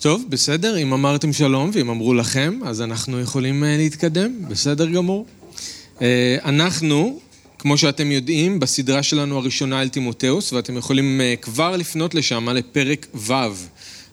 [0.00, 5.26] טוב, בסדר, אם אמרתם שלום ואם אמרו לכם, אז אנחנו יכולים אה, להתקדם, בסדר גמור.
[6.02, 7.20] אה, אנחנו,
[7.58, 13.06] כמו שאתם יודעים, בסדרה שלנו הראשונה אל תימותאוס, ואתם יכולים אה, כבר לפנות לשם, לפרק
[13.14, 13.32] ו'.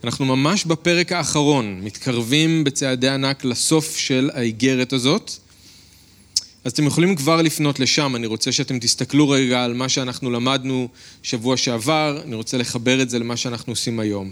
[0.04, 5.32] אנחנו ממש בפרק האחרון, מתקרבים בצעדי ענק לסוף של האיגרת הזאת.
[6.64, 10.88] אז אתם יכולים כבר לפנות לשם, אני רוצה שאתם תסתכלו רגע על מה שאנחנו למדנו
[11.24, 14.32] שבוע שעבר, אני רוצה לחבר את זה למה שאנחנו עושים היום.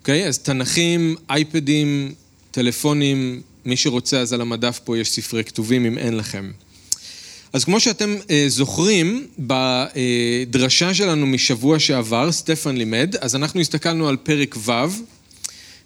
[0.00, 0.24] אוקיי?
[0.24, 2.12] Okay, אז תנכים, אייפדים,
[2.50, 6.50] טלפונים, מי שרוצה אז על המדף פה יש ספרי כתובים אם אין לכם.
[7.52, 14.16] אז כמו שאתם אה, זוכרים, בדרשה שלנו משבוע שעבר, סטפן לימד, אז אנחנו הסתכלנו על
[14.16, 14.72] פרק ו'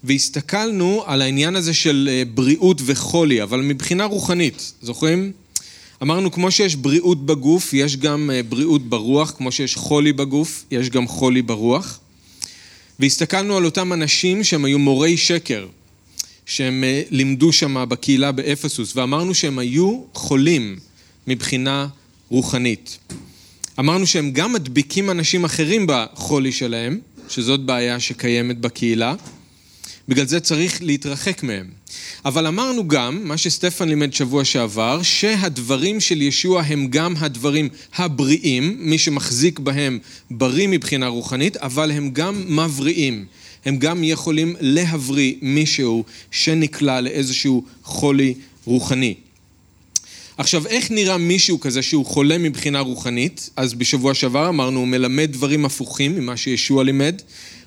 [0.05, 5.33] והסתכלנו על העניין הזה של אה, בריאות וחולי, אבל מבחינה רוחנית, זוכרים?
[6.03, 10.91] אמרנו, כמו שיש בריאות בגוף, יש גם אה, בריאות ברוח, כמו שיש חולי בגוף, יש
[10.91, 12.01] גם חולי ברוח.
[13.01, 15.67] והסתכלנו על אותם אנשים שהם היו מורי שקר,
[16.47, 20.77] שהם אה, לימדו שם בקהילה באפסוס, ואמרנו שהם היו חולים
[21.27, 21.89] מבחינה
[22.29, 22.99] רוחנית.
[23.79, 29.15] אמרנו שהם גם מדביקים אנשים אחרים בחולי שלהם, שזאת בעיה שקיימת בקהילה,
[30.09, 31.84] בגלל זה צריך להתרחק מהם.
[32.25, 38.77] אבל אמרנו גם, מה שסטפן לימד שבוע שעבר, שהדברים של ישוע הם גם הדברים הבריאים,
[38.79, 39.99] מי שמחזיק בהם
[40.31, 43.25] בריא מבחינה רוחנית, אבל הם גם מבריאים.
[43.65, 49.15] הם גם יכולים להבריא מישהו שנקלע לאיזשהו חולי רוחני.
[50.39, 53.51] עכשיו, איך נראה מישהו כזה שהוא חולה מבחינה רוחנית?
[53.57, 57.23] אז בשבוע שעבר אמרנו, הוא מלמד דברים הפוכים ממה שישוע לימד.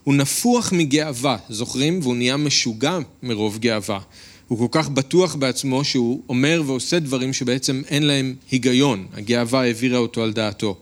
[0.08, 2.00] הוא נפוח מגאווה, זוכרים?
[2.02, 4.00] והוא נהיה משוגע מרוב גאווה.
[4.48, 9.08] הוא כל כך בטוח בעצמו שהוא אומר ועושה דברים שבעצם אין להם היגיון.
[9.14, 10.78] הגאווה העבירה אותו על דעתו.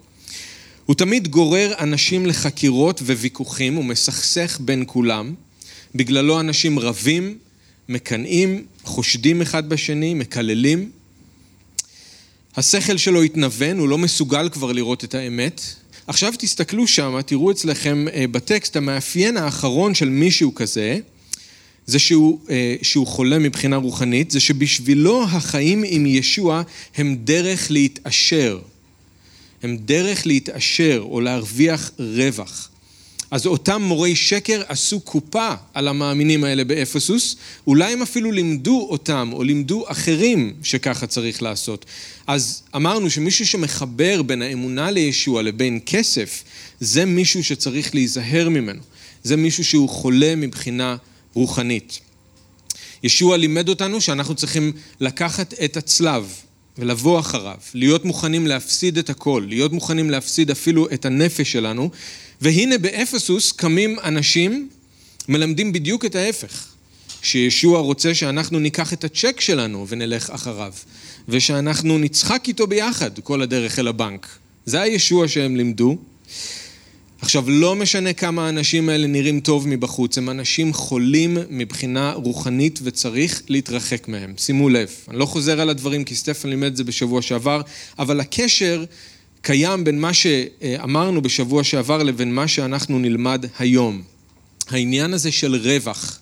[0.85, 5.33] הוא תמיד גורר אנשים לחקירות וויכוחים ומסכסך בין כולם.
[5.95, 7.37] בגללו אנשים רבים,
[7.89, 10.91] מקנאים, חושדים אחד בשני, מקללים.
[12.55, 15.61] השכל שלו התנוון, הוא לא מסוגל כבר לראות את האמת.
[16.07, 20.97] עכשיו תסתכלו שם, תראו אצלכם אה, בטקסט, המאפיין האחרון של מישהו כזה,
[21.85, 26.61] זה שהוא, אה, שהוא חולה מבחינה רוחנית, זה שבשבילו החיים עם ישוע
[26.95, 28.59] הם דרך להתעשר.
[29.63, 32.69] הם דרך להתעשר או להרוויח רווח.
[33.31, 37.35] אז אותם מורי שקר עשו קופה על המאמינים האלה באפסוס,
[37.67, 41.85] אולי הם אפילו לימדו אותם או לימדו אחרים שככה צריך לעשות.
[42.27, 46.43] אז אמרנו שמישהו שמחבר בין האמונה לישוע לבין כסף,
[46.79, 48.81] זה מישהו שצריך להיזהר ממנו.
[49.23, 50.95] זה מישהו שהוא חולה מבחינה
[51.33, 51.99] רוחנית.
[53.03, 56.33] ישוע לימד אותנו שאנחנו צריכים לקחת את הצלב
[56.77, 61.89] ולבוא אחריו, להיות מוכנים להפסיד את הכל, להיות מוכנים להפסיד אפילו את הנפש שלנו,
[62.45, 64.69] והנה באפסוס קמים אנשים,
[65.27, 66.65] מלמדים בדיוק את ההפך,
[67.21, 70.73] שישוע רוצה שאנחנו ניקח את הצ'ק שלנו ונלך אחריו,
[71.29, 74.27] ושאנחנו נצחק איתו ביחד כל הדרך אל הבנק.
[74.65, 75.97] זה הישוע שהם לימדו.
[77.21, 83.41] עכשיו, לא משנה כמה האנשים האלה נראים טוב מבחוץ, הם אנשים חולים מבחינה רוחנית וצריך
[83.49, 84.33] להתרחק מהם.
[84.37, 87.61] שימו לב, אני לא חוזר על הדברים כי סטפן לימד את זה בשבוע שעבר,
[87.99, 88.85] אבל הקשר
[89.45, 94.01] קיים בין מה שאמרנו בשבוע שעבר לבין מה שאנחנו נלמד היום.
[94.69, 96.19] העניין הזה של רווח.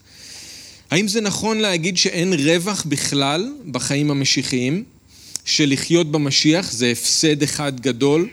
[0.92, 4.84] האם זה נכון להגיד שאין רווח בכלל בחיים המשיחיים?
[5.46, 8.30] שלחיות במשיח זה הפסד אחד גדול?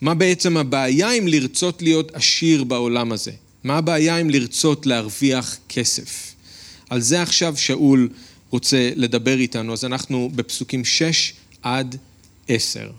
[0.00, 3.32] מה בעצם הבעיה עם לרצות להיות עשיר בעולם הזה?
[3.64, 6.34] מה הבעיה עם לרצות להרוויח כסף?
[6.90, 8.08] על זה עכשיו שאול
[8.50, 11.96] רוצה לדבר איתנו, אז אנחנו בפסוקים 6 עד
[12.48, 12.90] 10,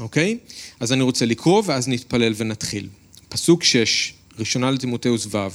[0.00, 0.38] אוקיי?
[0.80, 2.88] אז אני רוצה לקרוא ואז נתפלל ונתחיל.
[3.28, 5.48] פסוק 6, ראשונה לתימותאוס ו',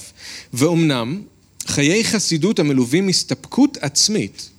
[0.52, 1.22] ואומנם
[1.66, 4.50] חיי חסידות המלווים הסתפקות עצמית,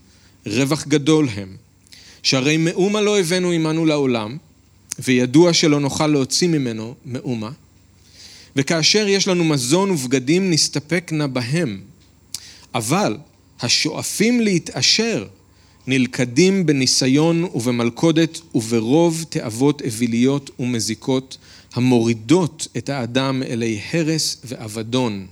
[0.45, 1.55] רווח גדול הם,
[2.23, 4.37] שהרי מאומה לא הבאנו עמנו לעולם,
[4.99, 7.51] וידוע שלא נוכל להוציא ממנו מאומה,
[8.55, 11.81] וכאשר יש לנו מזון ובגדים נסתפק נא בהם.
[12.73, 13.17] אבל
[13.61, 15.27] השואפים להתעשר
[15.87, 21.37] נלכדים בניסיון ובמלכודת וברוב תאוות אוויליות ומזיקות
[21.73, 25.27] המורידות את האדם אלי הרס ואבדון.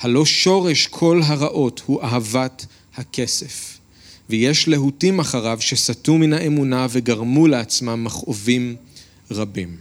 [0.00, 2.66] הלא שורש כל הרעות הוא אהבת
[2.96, 3.78] הכסף.
[4.30, 8.76] ויש להוטים אחריו שסטו מן האמונה וגרמו לעצמם מכאובים
[9.30, 9.76] רבים.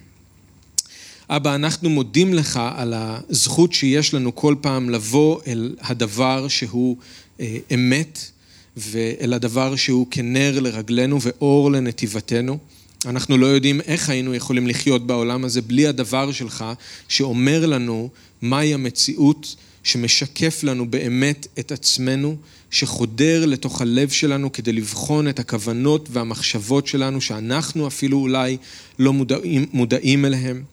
[1.30, 6.98] אבא, אנחנו מודים לך על הזכות שיש לנו כל פעם לבוא אל הדבר שהוא
[7.40, 8.32] אה, אמת
[8.78, 12.58] ואל הדבר שהוא כנר לרגלינו ואור לנתיבתנו.
[13.06, 16.66] אנחנו לא יודעים איך היינו יכולים לחיות בעולם הזה בלי הדבר שלך
[17.08, 18.10] שאומר לנו
[18.42, 22.36] מהי המציאות שמשקף לנו באמת את עצמנו,
[22.72, 28.58] שחודר לתוך הלב שלנו כדי לבחון את הכוונות והמחשבות שלנו, שאנחנו אפילו אולי
[29.00, 30.64] לא מודעים, מודעים אליהם.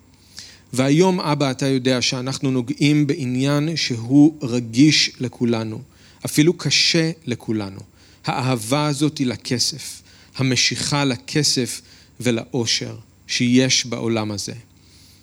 [0.73, 5.81] והיום, אבא, אתה יודע שאנחנו נוגעים בעניין שהוא רגיש לכולנו,
[6.25, 7.94] אפילו קשה לכולנו.
[8.25, 10.03] האהבה הזאת היא לכסף,
[10.37, 11.81] המשיכה לכסף
[12.21, 14.53] ולאושר שיש בעולם הזה.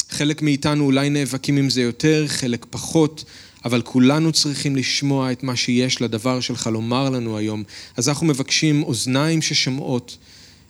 [0.09, 3.23] חלק מאיתנו אולי נאבקים עם זה יותר, חלק פחות,
[3.65, 7.63] אבל כולנו צריכים לשמוע את מה שיש לדבר שלך לומר לנו היום.
[7.97, 10.17] אז אנחנו מבקשים אוזניים ששומעות,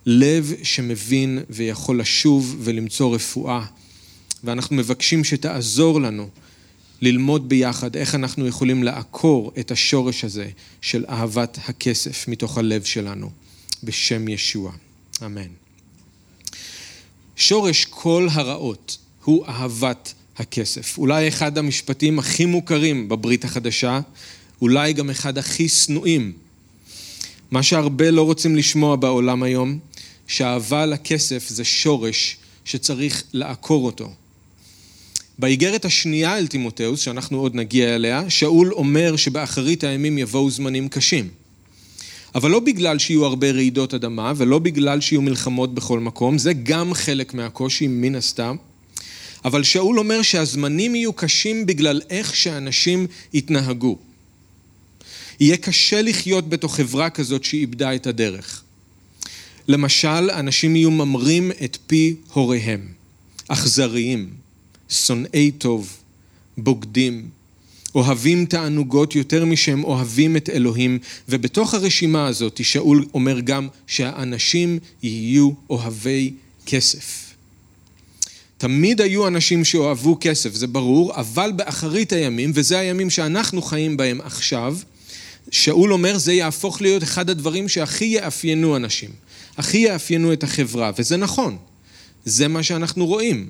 [0.06, 3.66] לב שמבין ויכול לשוב ולמצוא רפואה.
[4.44, 6.30] ואנחנו מבקשים שתעזור לנו
[7.02, 10.50] ללמוד ביחד איך אנחנו יכולים לעקור את השורש הזה
[10.82, 13.30] של אהבת הכסף מתוך הלב שלנו,
[13.84, 14.72] בשם ישוע.
[15.26, 15.48] אמן.
[17.36, 20.98] שורש כל הרעות הוא אהבת הכסף.
[20.98, 24.00] אולי אחד המשפטים הכי מוכרים בברית החדשה,
[24.62, 26.34] אולי גם אחד הכי שנואים.
[27.52, 29.80] מה שהרבה לא רוצים לשמוע בעולם היום,
[30.28, 34.14] שאהבה לכסף זה שורש שצריך לעקור אותו.
[35.42, 41.28] באיגרת השנייה אל תימותאוס, שאנחנו עוד נגיע אליה, שאול אומר שבאחרית הימים יבואו זמנים קשים.
[42.36, 46.94] אבל לא בגלל שיהיו הרבה רעידות אדמה ולא בגלל שיהיו מלחמות בכל מקום, זה גם
[46.94, 48.56] חלק מהקושי מן הסתם,
[49.46, 53.98] אבל שאול אומר שהזמנים יהיו קשים בגלל איך שאנשים יתנהגו.
[55.40, 58.64] יהיה קשה לחיות בתוך חברה כזאת שאיבדה את הדרך.
[59.68, 62.88] למשל, אנשים יהיו ממרים את פי הוריהם,
[63.48, 64.41] אכזריים,
[64.92, 65.98] שונאי טוב,
[66.58, 67.30] בוגדים,
[67.96, 71.00] אוהבים תענוגות יותר משהם אוהבים את אלוהים,
[71.30, 76.34] ובתוך הרשימה הזאת שאול אומר גם שהאנשים יהיו אוהבי
[76.66, 77.34] כסף.
[78.58, 84.22] תמיד היו אנשים שאוהבו כסף, זה ברור, אבל באחרית הימים, וזה הימים שאנחנו חיים בהם
[84.22, 84.78] עכשיו,
[85.52, 89.10] שאול אומר זה יהפוך להיות אחד הדברים שהכי יאפיינו אנשים,
[89.58, 91.58] הכי יאפיינו את החברה, וזה נכון,
[92.26, 93.50] זה מה שאנחנו רואים.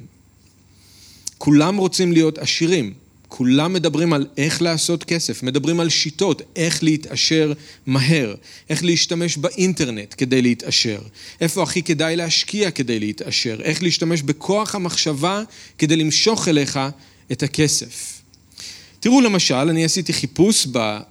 [1.43, 2.93] כולם רוצים להיות עשירים,
[3.27, 7.53] כולם מדברים על איך לעשות כסף, מדברים על שיטות, איך להתעשר
[7.85, 8.35] מהר,
[8.69, 11.01] איך להשתמש באינטרנט כדי להתעשר,
[11.41, 15.43] איפה הכי כדאי להשקיע כדי להתעשר, איך להשתמש בכוח המחשבה
[15.77, 16.79] כדי למשוך אליך
[17.31, 18.21] את הכסף.
[18.99, 20.67] תראו למשל, אני עשיתי חיפוש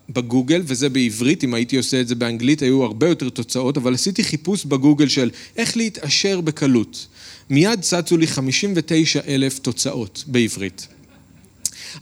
[0.09, 4.25] בגוגל, וזה בעברית, אם הייתי עושה את זה באנגלית היו הרבה יותר תוצאות, אבל עשיתי
[4.25, 7.07] חיפוש בגוגל של איך להתעשר בקלות.
[7.51, 10.87] מיד צצו לי 59 אלף תוצאות בעברית.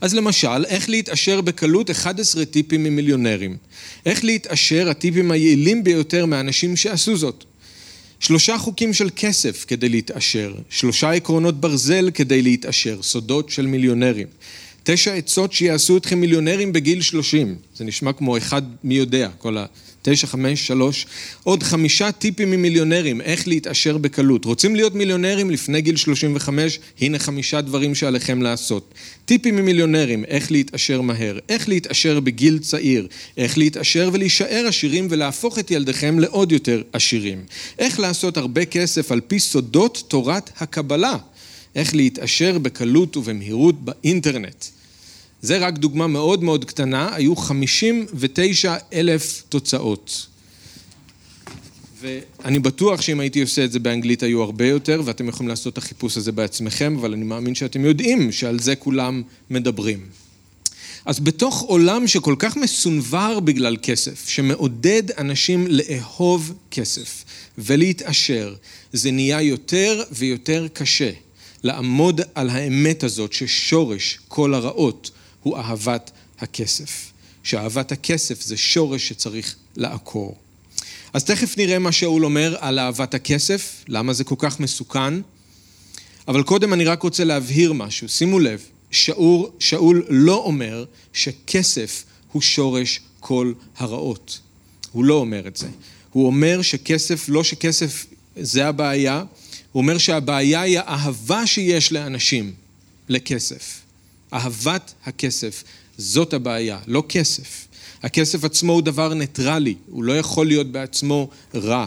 [0.01, 3.57] אז למשל, איך להתעשר בקלות 11 טיפים ממיליונרים.
[4.05, 7.43] איך להתעשר הטיפים היעילים ביותר מאנשים שעשו זאת.
[8.19, 14.27] שלושה חוקים של כסף כדי להתעשר, שלושה עקרונות ברזל כדי להתעשר, סודות של מיליונרים.
[14.83, 17.55] תשע עצות שיעשו אתכם מיליונרים בגיל שלושים.
[17.75, 19.65] זה נשמע כמו אחד מי יודע, כל ה...
[20.01, 21.05] תשע, חמש, שלוש,
[21.43, 24.45] עוד חמישה טיפים ממיליונרים, איך להתעשר בקלות.
[24.45, 26.79] רוצים להיות מיליונרים לפני גיל 35?
[27.01, 28.93] הנה חמישה דברים שעליכם לעשות.
[29.25, 33.07] טיפים ממיליונרים, איך להתעשר מהר, איך להתעשר בגיל צעיר,
[33.37, 37.43] איך להתעשר ולהישאר עשירים ולהפוך את ילדיכם לעוד יותר עשירים.
[37.79, 41.17] איך לעשות הרבה כסף על פי סודות תורת הקבלה.
[41.75, 44.78] איך להתעשר בקלות ובמהירות באינטרנט.
[45.41, 50.27] זה רק דוגמה מאוד מאוד קטנה, היו 59 אלף תוצאות.
[52.01, 55.77] ואני בטוח שאם הייתי עושה את זה באנגלית היו הרבה יותר, ואתם יכולים לעשות את
[55.77, 59.99] החיפוש הזה בעצמכם, אבל אני מאמין שאתם יודעים שעל זה כולם מדברים.
[61.05, 67.23] אז בתוך עולם שכל כך מסונבר בגלל כסף, שמעודד אנשים לאהוב כסף
[67.57, 68.55] ולהתעשר,
[68.93, 71.11] זה נהיה יותר ויותר קשה
[71.63, 75.11] לעמוד על האמת הזאת ששורש כל הרעות
[75.43, 77.11] הוא אהבת הכסף.
[77.43, 80.37] שאהבת הכסף זה שורש שצריך לעקור.
[81.13, 85.13] אז תכף נראה מה שאול אומר על אהבת הכסף, למה זה כל כך מסוכן.
[86.27, 92.41] אבל קודם אני רק רוצה להבהיר משהו, שימו לב, שאול, שאול לא אומר שכסף הוא
[92.41, 94.39] שורש כל הרעות.
[94.91, 95.67] הוא לא אומר את זה.
[96.11, 98.05] הוא אומר שכסף, לא שכסף
[98.35, 99.23] זה הבעיה,
[99.71, 102.53] הוא אומר שהבעיה היא האהבה שיש לאנשים
[103.09, 103.78] לכסף.
[104.33, 105.63] אהבת הכסף,
[105.97, 107.67] זאת הבעיה, לא כסף.
[108.03, 111.85] הכסף עצמו הוא דבר ניטרלי, הוא לא יכול להיות בעצמו רע.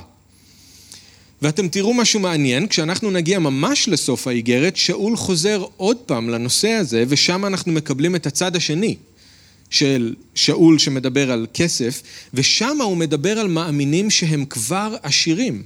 [1.43, 7.05] ואתם תראו משהו מעניין, כשאנחנו נגיע ממש לסוף האיגרת, שאול חוזר עוד פעם לנושא הזה,
[7.09, 8.97] ושם אנחנו מקבלים את הצד השני
[9.71, 12.03] של שאול שמדבר על כסף,
[12.35, 15.63] ושם הוא מדבר על מאמינים שהם כבר עשירים.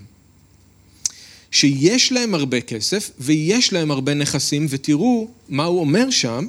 [1.56, 6.46] שיש להם הרבה כסף ויש להם הרבה נכסים, ותראו מה הוא אומר שם,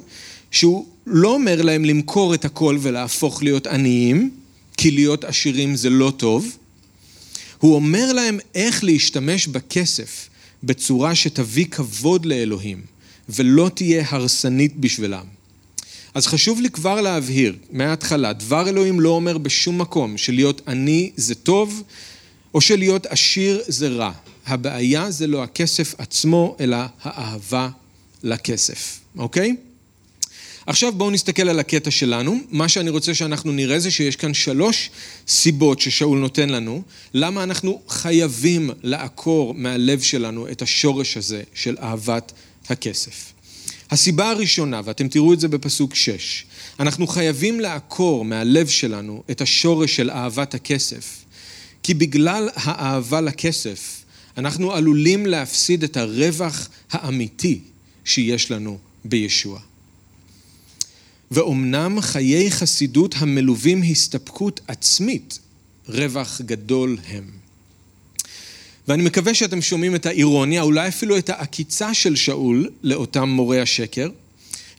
[0.50, 4.30] שהוא לא אומר להם למכור את הכל ולהפוך להיות עניים,
[4.76, 6.56] כי להיות עשירים זה לא טוב.
[7.58, 10.28] הוא אומר להם איך להשתמש בכסף
[10.62, 12.82] בצורה שתביא כבוד לאלוהים,
[13.28, 15.24] ולא תהיה הרסנית בשבילם.
[16.14, 21.34] אז חשוב לי כבר להבהיר מההתחלה, דבר אלוהים לא אומר בשום מקום שלהיות עני זה
[21.34, 21.82] טוב,
[22.54, 24.12] או שלהיות עשיר זה רע.
[24.48, 27.68] הבעיה זה לא הכסף עצמו, אלא האהבה
[28.22, 29.56] לכסף, אוקיי?
[30.66, 32.38] עכשיו בואו נסתכל על הקטע שלנו.
[32.50, 34.90] מה שאני רוצה שאנחנו נראה זה שיש כאן שלוש
[35.28, 36.82] סיבות ששאול נותן לנו,
[37.14, 42.32] למה אנחנו חייבים לעקור מהלב שלנו את השורש הזה של אהבת
[42.68, 43.32] הכסף.
[43.90, 46.44] הסיבה הראשונה, ואתם תראו את זה בפסוק 6,
[46.80, 51.24] אנחנו חייבים לעקור מהלב שלנו את השורש של אהבת הכסף,
[51.82, 53.97] כי בגלל האהבה לכסף,
[54.38, 57.60] אנחנו עלולים להפסיד את הרווח האמיתי
[58.04, 59.60] שיש לנו בישוע.
[61.30, 65.38] ואומנם חיי חסידות המלווים הסתפקות עצמית,
[65.88, 67.30] רווח גדול הם.
[68.88, 74.10] ואני מקווה שאתם שומעים את האירוניה, אולי אפילו את העקיצה של שאול לאותם מורי השקר.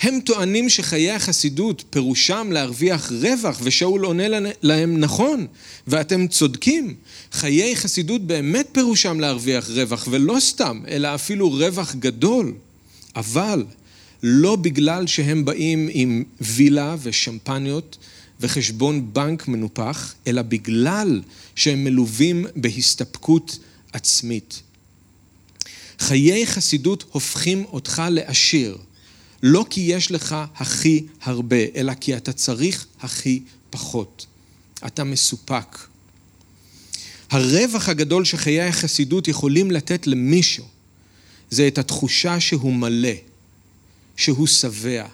[0.02, 4.24] הם טוענים שחיי החסידות פירושם להרוויח רווח, ושאול עונה
[4.62, 5.48] להם נכון,
[5.88, 6.96] ואתם צודקים.
[7.32, 12.54] חיי חסידות באמת פירושם להרוויח רווח, ולא סתם, אלא אפילו רווח גדול.
[13.16, 13.66] אבל
[14.24, 17.98] לא בגלל שהם באים עם וילה ושמפניות
[18.40, 21.22] וחשבון בנק מנופח, אלא בגלל
[21.56, 23.58] שהם מלווים בהסתפקות
[23.94, 24.62] עצמית.
[26.00, 28.78] חיי חסידות הופכים אותך לעשיר,
[29.44, 34.26] לא כי יש לך הכי הרבה, אלא כי אתה צריך הכי פחות.
[34.86, 35.78] אתה מסופק.
[37.30, 40.66] הרווח הגדול שחיי החסידות יכולים לתת למישהו,
[41.50, 43.14] זה את התחושה שהוא מלא,
[44.16, 45.08] שהוא שבע,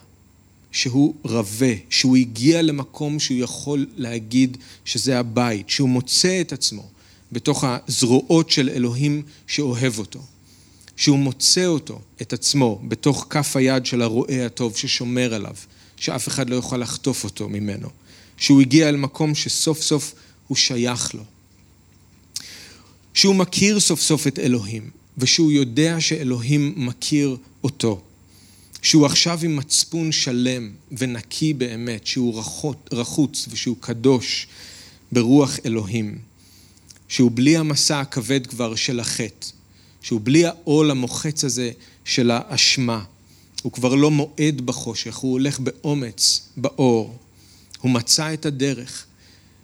[0.72, 6.90] שהוא רבה, שהוא הגיע למקום שהוא יכול להגיד שזה הבית, שהוא מוצא את עצמו
[7.32, 10.20] בתוך הזרועות של אלוהים שאוהב אותו,
[10.96, 15.56] שהוא מוצא אותו, את עצמו, בתוך כף היד של הרועה הטוב ששומר עליו,
[15.98, 17.90] שאף אחד לא יוכל לחטוף אותו ממנו,
[18.38, 20.14] שהוא הגיע אל מקום שסוף סוף
[20.48, 21.24] הוא שייך לו,
[23.14, 28.02] שהוא מכיר סוף סוף את אלוהים, ושהוא יודע שאלוהים מכיר אותו.
[28.86, 34.48] שהוא עכשיו עם מצפון שלם ונקי באמת, שהוא רחות, רחוץ ושהוא קדוש
[35.12, 36.18] ברוח אלוהים,
[37.08, 39.48] שהוא בלי המסע הכבד כבר של החטא,
[40.06, 41.72] שהוא בלי העול המוחץ הזה
[42.04, 43.04] של האשמה,
[43.62, 47.18] הוא כבר לא מועד בחושך, הוא הולך באומץ באור,
[47.80, 49.06] הוא מצא את הדרך,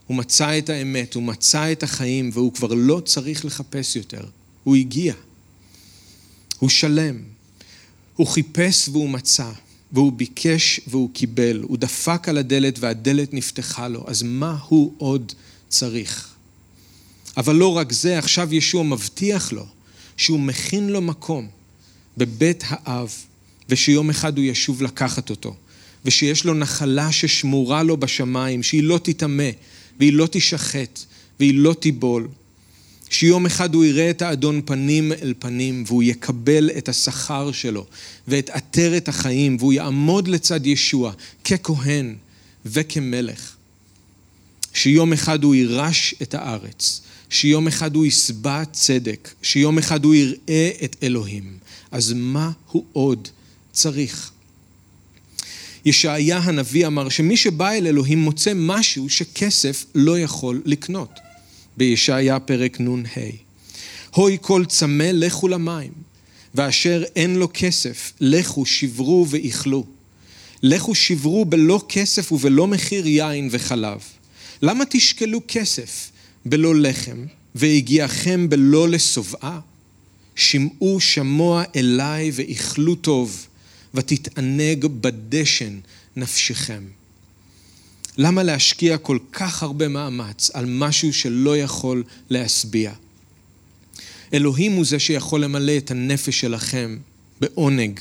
[0.07, 4.21] הוא מצא את האמת, הוא מצא את החיים והוא כבר לא צריך לחפש יותר,
[4.63, 5.13] הוא הגיע,
[6.59, 7.17] הוא שלם.
[8.15, 9.51] הוא חיפש והוא מצא,
[9.91, 15.33] והוא ביקש והוא קיבל, הוא דפק על הדלת והדלת נפתחה לו, אז מה הוא עוד
[15.69, 16.33] צריך?
[17.37, 19.65] אבל לא רק זה, עכשיו ישוע מבטיח לו
[20.21, 21.47] שהוא מכין לו מקום
[22.17, 23.13] בבית האב,
[23.69, 25.55] ושיום אחד הוא ישוב לקחת אותו,
[26.05, 29.49] ושיש לו נחלה ששמורה לו בשמיים, שהיא לא תטמא,
[29.99, 30.99] והיא לא תשחט,
[31.39, 32.27] והיא לא תיבול,
[33.09, 37.85] שיום אחד הוא יראה את האדון פנים אל פנים והוא יקבל את השכר שלו
[38.27, 41.11] ואת עטרת החיים והוא יעמוד לצד ישוע
[41.45, 42.15] ככהן
[42.65, 43.55] וכמלך.
[44.73, 47.01] שיום אחד הוא יירש את הארץ,
[47.31, 51.57] שיום אחד הוא יסבע צדק, שיום אחד הוא יראה את אלוהים.
[51.91, 53.27] אז מה הוא עוד
[53.71, 54.31] צריך?
[55.85, 61.09] ישעיה הנביא אמר שמי שבא אל אלוהים מוצא משהו שכסף לא יכול לקנות.
[61.77, 63.19] בישעיה פרק נ"ה.
[64.15, 65.91] הוי כל צמא לכו למים,
[66.55, 69.85] ואשר אין לו כסף, לכו שברו ואיכלו.
[70.63, 73.99] לכו שברו בלא כסף ובלא מחיר יין וחלב.
[74.61, 76.10] למה תשקלו כסף
[76.45, 79.59] בלא לחם, והגיעכם בלא לשובעה?
[80.35, 83.47] שמעו שמוע אליי ואיכלו טוב,
[83.93, 85.79] ותתענג בדשן
[86.15, 86.83] נפשכם.
[88.17, 92.91] למה להשקיע כל כך הרבה מאמץ על משהו שלא יכול להשביע?
[94.33, 96.97] אלוהים הוא זה שיכול למלא את הנפש שלכם
[97.41, 97.99] בעונג,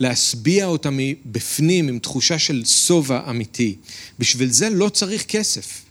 [0.00, 3.76] להשביע אותה מבפנים עם תחושה של שובע אמיתי.
[4.18, 5.82] בשביל זה לא צריך כסף,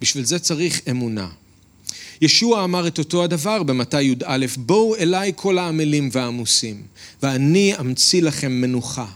[0.00, 1.28] בשביל זה צריך אמונה.
[2.20, 6.82] ישוע אמר את אותו הדבר במתי י"א, בואו אליי כל העמלים והעמוסים,
[7.22, 9.06] ואני אמציא לכם מנוחה.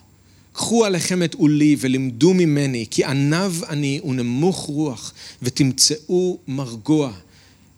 [0.52, 7.12] קחו עליכם את עולי ולמדו ממני, כי עניו אני ונמוך רוח, ותמצאו מרגוע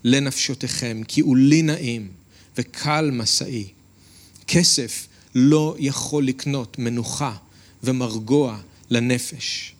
[0.05, 2.09] לנפשותיכם, כי עולי נעים
[2.59, 3.65] וקל משאי.
[4.47, 7.33] כסף לא יכול לקנות מנוחה
[7.83, 8.59] ומרגוע
[8.91, 9.75] לנפש.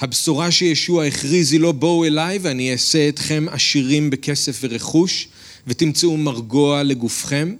[0.00, 5.28] הבשורה שישוע הכריז היא לא בואו אליי ואני אעשה אתכם עשירים בכסף ורכוש
[5.66, 7.54] ותמצאו מרגוע לגופכם,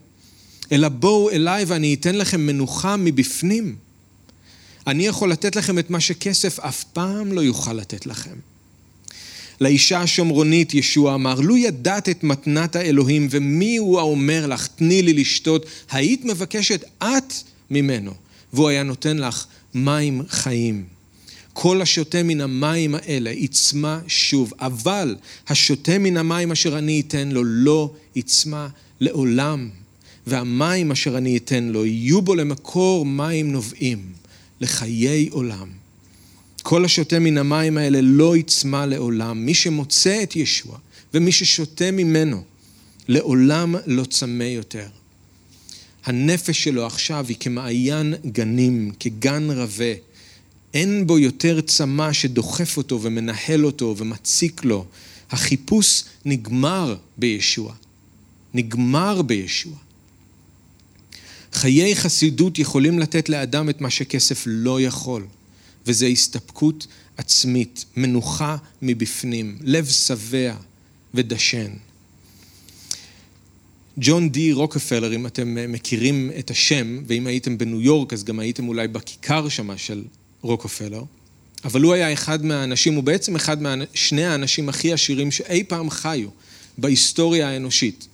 [0.73, 3.77] אלא בואו אליי ואני אתן לכם מנוחה מבפנים.
[4.87, 8.35] אני יכול לתת לכם את מה שכסף אף פעם לא יוכל לתת לכם.
[9.61, 15.13] לאישה השומרונית ישוע אמר, לו ידעת את מתנת האלוהים ומי הוא האומר לך, תני לי
[15.13, 17.35] לשתות, היית מבקשת את
[17.71, 18.15] ממנו,
[18.53, 20.96] והוא היה נותן לך מים חיים.
[21.59, 25.17] כל השותה מן המים האלה יצמא שוב, אבל
[25.49, 28.67] השותה מן המים אשר אני אתן לו לא יצמא
[29.01, 29.69] לעולם,
[30.27, 33.99] והמים אשר אני אתן לו יהיו בו למקור מים נובעים,
[34.61, 35.69] לחיי עולם.
[36.63, 39.47] כל השותה מן המים האלה לא יצמא לעולם.
[39.47, 40.79] מי שמוצא את ישוע
[41.15, 42.43] ומי ששותה ממנו,
[43.09, 44.87] לעולם לא צמא יותר.
[46.05, 50.06] הנפש שלו עכשיו היא כמעיין גנים, כגן רבה.
[50.77, 54.87] אין בו יותר צמא שדוחף אותו ומנהל אותו ומציק לו.
[55.31, 57.75] החיפוש נגמר בישוע.
[58.55, 59.77] נגמר בישוע.
[61.53, 65.27] חיי חסידות יכולים לתת לאדם את מה שכסף לא יכול.
[65.87, 70.55] וזה הסתפקות עצמית, מנוחה מבפנים, לב שבע
[71.15, 71.71] ודשן.
[73.99, 78.69] ג'ון די רוקפלר, אם אתם מכירים את השם, ואם הייתם בניו יורק אז גם הייתם
[78.69, 80.05] אולי בכיכר שמה של
[80.47, 81.03] רוקפלר,
[81.65, 86.29] אבל הוא היה אחד מהאנשים, הוא בעצם אחד משני האנשים הכי עשירים שאי פעם חיו
[86.79, 88.07] בהיסטוריה האנושית.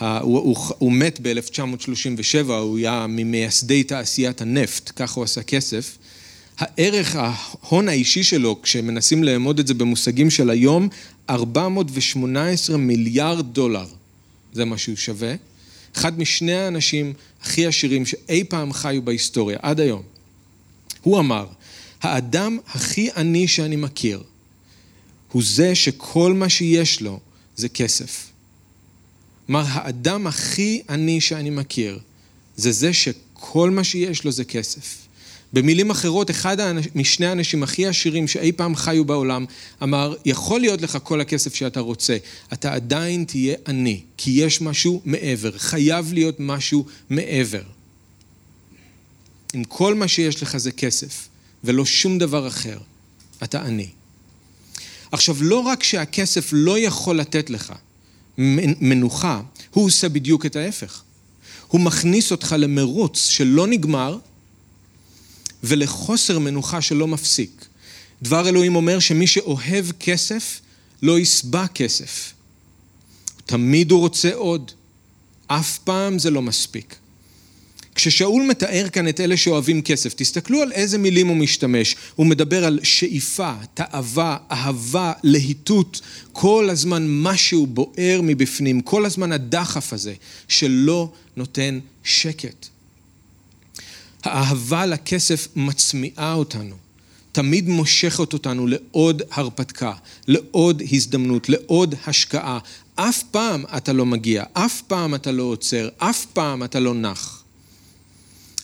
[0.00, 5.98] הוא, הוא, הוא מת ב-1937, הוא היה ממייסדי תעשיית הנפט, ככה הוא עשה כסף,
[6.58, 10.88] הערך, ההון האישי שלו, כשמנסים לאמוד את זה במושגים של היום,
[11.30, 13.86] 418 מיליארד דולר.
[14.52, 15.34] זה מה שהוא שווה.
[15.96, 17.12] אחד משני האנשים
[17.42, 20.02] הכי עשירים שאי פעם חיו בהיסטוריה, עד היום.
[21.02, 21.46] הוא אמר,
[22.02, 24.22] האדם הכי עני שאני מכיר,
[25.32, 27.20] הוא זה שכל מה שיש לו
[27.56, 28.26] זה כסף.
[29.46, 31.98] כלומר, האדם הכי עני שאני מכיר,
[32.56, 34.96] זה זה שכל מה שיש לו זה כסף.
[35.52, 36.56] במילים אחרות, אחד
[36.94, 39.44] משני האנשים הכי עשירים שאי פעם חיו בעולם
[39.82, 42.16] אמר, יכול להיות לך כל הכסף שאתה רוצה,
[42.52, 47.62] אתה עדיין תהיה עני, כי יש משהו מעבר, חייב להיות משהו מעבר.
[49.54, 51.28] אם כל מה שיש לך זה כסף,
[51.64, 52.78] ולא שום דבר אחר,
[53.42, 53.88] אתה עני.
[55.12, 57.72] עכשיו, לא רק שהכסף לא יכול לתת לך
[58.80, 61.02] מנוחה, הוא עושה בדיוק את ההפך.
[61.68, 64.18] הוא מכניס אותך למרוץ שלא נגמר,
[65.64, 67.66] ולחוסר מנוחה שלא מפסיק.
[68.22, 70.60] דבר אלוהים אומר שמי שאוהב כסף,
[71.02, 72.32] לא יסבע כסף.
[73.46, 74.70] תמיד הוא רוצה עוד.
[75.46, 76.96] אף פעם זה לא מספיק.
[77.94, 81.96] כששאול מתאר כאן את אלה שאוהבים כסף, תסתכלו על איזה מילים הוא משתמש.
[82.14, 86.00] הוא מדבר על שאיפה, תאווה, אהבה, להיטות,
[86.32, 90.14] כל הזמן משהו בוער מבפנים, כל הזמן הדחף הזה
[90.48, 92.66] שלא נותן שקט.
[94.22, 96.74] האהבה לכסף מצמיעה אותנו,
[97.32, 99.92] תמיד מושכת אותנו לעוד הרפתקה,
[100.28, 102.58] לעוד הזדמנות, לעוד השקעה.
[102.94, 107.39] אף פעם אתה לא מגיע, אף פעם אתה לא עוצר, אף פעם אתה לא נח.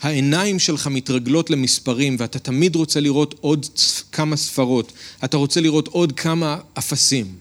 [0.01, 3.67] העיניים שלך מתרגלות למספרים ואתה תמיד רוצה לראות עוד
[4.13, 4.93] כמה ספרות,
[5.25, 7.35] אתה רוצה לראות עוד כמה אפסים.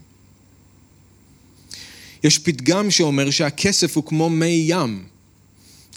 [2.24, 5.04] יש פתגם שאומר שהכסף הוא כמו מי ים.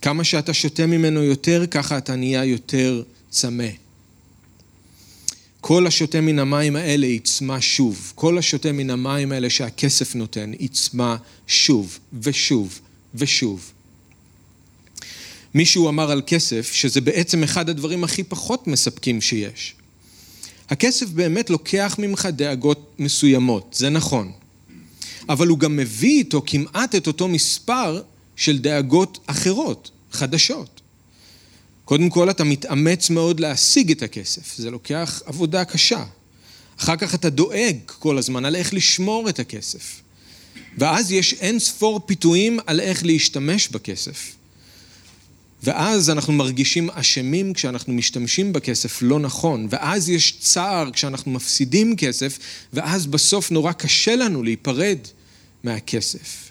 [0.02, 3.68] כמה שאתה שותה ממנו יותר, ככה אתה נהיה יותר צמא.
[5.60, 8.12] כל השותה מן המים האלה יצמא שוב.
[8.14, 11.16] כל השותה מן המים האלה שהכסף נותן יצמא
[11.46, 12.80] שוב ושוב
[13.14, 13.72] ושוב.
[15.54, 19.74] מישהו אמר על כסף שזה בעצם אחד הדברים הכי פחות מספקים שיש.
[20.68, 24.32] הכסף באמת לוקח ממך דאגות מסוימות, זה נכון.
[25.28, 28.02] אבל הוא גם מביא איתו כמעט את אותו מספר
[28.36, 30.80] של דאגות אחרות, חדשות.
[31.84, 36.04] קודם כל אתה מתאמץ מאוד להשיג את הכסף, זה לוקח עבודה קשה.
[36.80, 40.00] אחר כך אתה דואג כל הזמן על איך לשמור את הכסף.
[40.78, 44.37] ואז יש אין ספור פיתויים על איך להשתמש בכסף.
[45.62, 52.38] ואז אנחנו מרגישים אשמים כשאנחנו משתמשים בכסף לא נכון, ואז יש צער כשאנחנו מפסידים כסף,
[52.72, 54.98] ואז בסוף נורא קשה לנו להיפרד
[55.64, 56.50] מהכסף.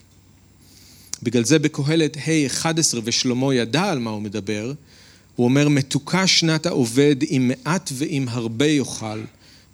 [1.23, 4.73] בגלל זה בקהלת ה' 11 ושלמה ידע על מה הוא מדבר,
[5.35, 9.21] הוא אומר מתוקה שנת העובד עם מעט ועם הרבה יאכל,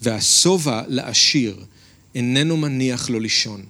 [0.02, 1.65] והשובע לעשיר
[2.15, 3.63] איננו מניח לו לישון.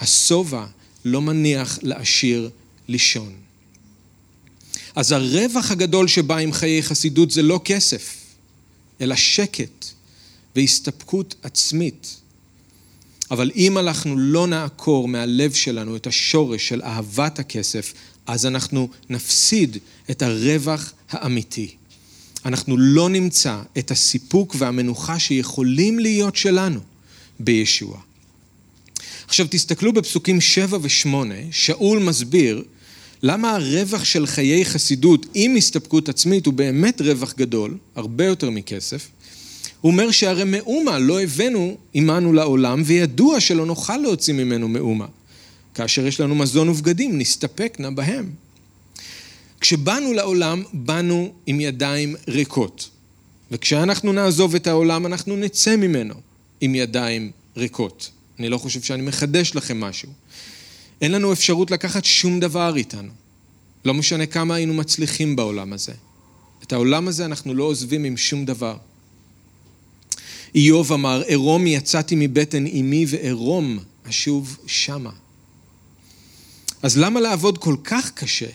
[0.00, 0.66] השובע
[1.04, 2.50] לא מניח לעשיר
[2.88, 3.32] לישון.
[4.98, 8.16] אז הרווח הגדול שבא עם חיי חסידות זה לא כסף,
[9.00, 9.84] אלא שקט
[10.56, 12.16] והסתפקות עצמית.
[13.30, 17.94] אבל אם אנחנו לא נעקור מהלב שלנו את השורש של אהבת הכסף,
[18.26, 19.76] אז אנחנו נפסיד
[20.10, 21.74] את הרווח האמיתי.
[22.44, 26.80] אנחנו לא נמצא את הסיפוק והמנוחה שיכולים להיות שלנו
[27.40, 28.00] בישוע.
[29.26, 31.08] עכשיו תסתכלו בפסוקים 7 ו-8,
[31.50, 32.64] שאול מסביר
[33.22, 39.08] למה הרווח של חיי חסידות עם הסתפקות עצמית הוא באמת רווח גדול, הרבה יותר מכסף.
[39.80, 45.06] הוא אומר שהרי מאומה לא הבאנו עמנו לעולם, וידוע שלא נוכל להוציא ממנו מאומה.
[45.74, 48.30] כאשר יש לנו מזון ובגדים, נסתפק נא בהם.
[49.60, 52.90] כשבאנו לעולם, באנו עם ידיים ריקות.
[53.50, 56.14] וכשאנחנו נעזוב את העולם, אנחנו נצא ממנו
[56.60, 58.10] עם ידיים ריקות.
[58.38, 60.08] אני לא חושב שאני מחדש לכם משהו.
[61.00, 63.12] אין לנו אפשרות לקחת שום דבר איתנו.
[63.84, 65.92] לא משנה כמה היינו מצליחים בעולם הזה.
[66.62, 68.76] את העולם הזה אנחנו לא עוזבים עם שום דבר.
[70.54, 75.10] איוב אמר, ערום יצאתי מבטן אמי וערום אשוב שמה.
[76.82, 78.48] אז למה לעבוד כל כך קשה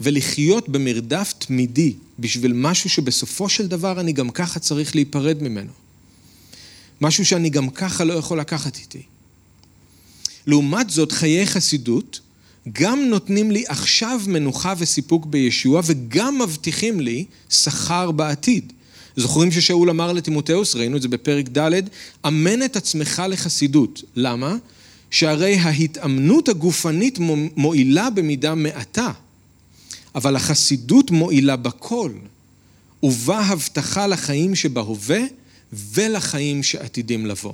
[0.00, 5.72] ולחיות במרדף תמידי בשביל משהו שבסופו של דבר אני גם ככה צריך להיפרד ממנו?
[7.00, 9.02] משהו שאני גם ככה לא יכול לקחת איתי.
[10.48, 12.20] לעומת זאת, חיי חסידות
[12.72, 18.72] גם נותנים לי עכשיו מנוחה וסיפוק בישוע וגם מבטיחים לי שכר בעתיד.
[19.16, 21.80] זוכרים ששאול אמר לטימותאוס, ראינו את זה בפרק ד',
[22.26, 24.02] אמן את עצמך לחסידות.
[24.16, 24.56] למה?
[25.10, 27.18] שהרי ההתאמנות הגופנית
[27.56, 29.10] מועילה במידה מעטה,
[30.14, 32.12] אבל החסידות מועילה בכל,
[33.02, 35.20] ובה הבטחה לחיים שבהווה
[35.72, 37.52] ולחיים שעתידים לבוא.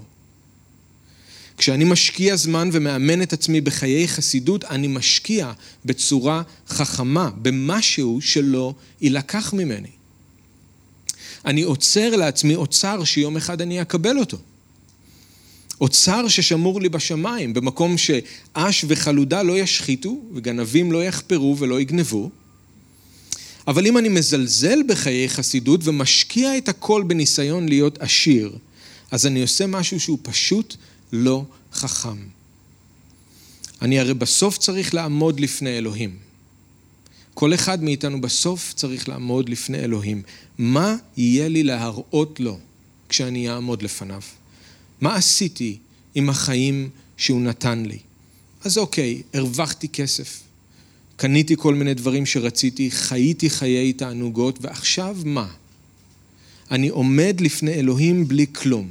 [1.59, 5.53] כשאני משקיע זמן ומאמן את עצמי בחיי חסידות, אני משקיע
[5.85, 9.89] בצורה חכמה, במשהו שלא יילקח ממני.
[11.45, 14.39] אני עוצר לעצמי אוצר שיום אחד אני אקבל אותו.
[15.81, 22.31] אוצר ששמור לי בשמיים, במקום שאש וחלודה לא ישחיתו, וגנבים לא יחפרו ולא יגנבו.
[23.67, 28.53] אבל אם אני מזלזל בחיי חסידות ומשקיע את הכל בניסיון להיות עשיר,
[29.11, 30.77] אז אני עושה משהו שהוא פשוט
[31.13, 32.17] לא חכם.
[33.83, 36.17] אני הרי בסוף צריך לעמוד לפני אלוהים.
[37.35, 40.23] כל אחד מאיתנו בסוף צריך לעמוד לפני אלוהים.
[40.59, 42.59] מה יהיה לי להראות לו
[43.09, 44.21] כשאני אעמוד לפניו?
[45.01, 45.79] מה עשיתי
[46.15, 47.99] עם החיים שהוא נתן לי?
[48.65, 50.43] אז אוקיי, הרווחתי כסף,
[51.17, 55.49] קניתי כל מיני דברים שרציתי, חייתי חיי תענוגות, ועכשיו מה?
[56.71, 58.89] אני עומד לפני אלוהים בלי כלום.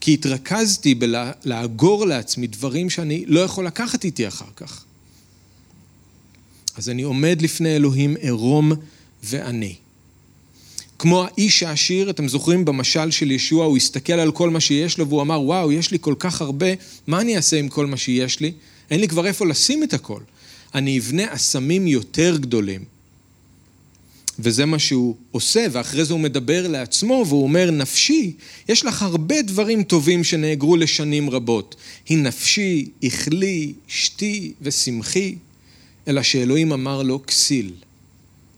[0.00, 4.84] כי התרכזתי בלאגור לעצמי דברים שאני לא יכול לקחת איתי אחר כך.
[6.76, 8.72] אז אני עומד לפני אלוהים עירום
[9.22, 9.74] ועני.
[10.98, 15.08] כמו האיש העשיר, אתם זוכרים במשל של ישוע, הוא הסתכל על כל מה שיש לו
[15.08, 16.66] והוא אמר, וואו, יש לי כל כך הרבה,
[17.06, 18.52] מה אני אעשה עם כל מה שיש לי?
[18.90, 20.20] אין לי כבר איפה לשים את הכל.
[20.74, 22.84] אני אבנה אסמים יותר גדולים.
[24.42, 28.32] וזה מה שהוא עושה, ואחרי זה הוא מדבר לעצמו והוא אומר, נפשי,
[28.68, 31.76] יש לך הרבה דברים טובים שנאגרו לשנים רבות.
[32.08, 35.34] היא נפשי, אכלי, שתי ושמחי.
[36.08, 37.72] אלא שאלוהים אמר לו, כסיל,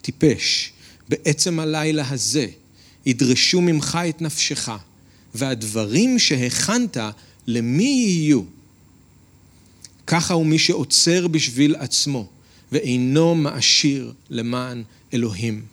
[0.02, 0.72] טיפש,
[1.08, 2.46] בעצם הלילה הזה
[3.06, 4.68] ידרשו ממך את נפשך,
[5.34, 6.96] והדברים שהכנת,
[7.46, 8.42] למי יהיו?
[10.06, 12.26] ככה הוא מי שעוצר בשביל עצמו,
[12.72, 14.82] ואינו מעשיר למען
[15.14, 15.71] אלוהים.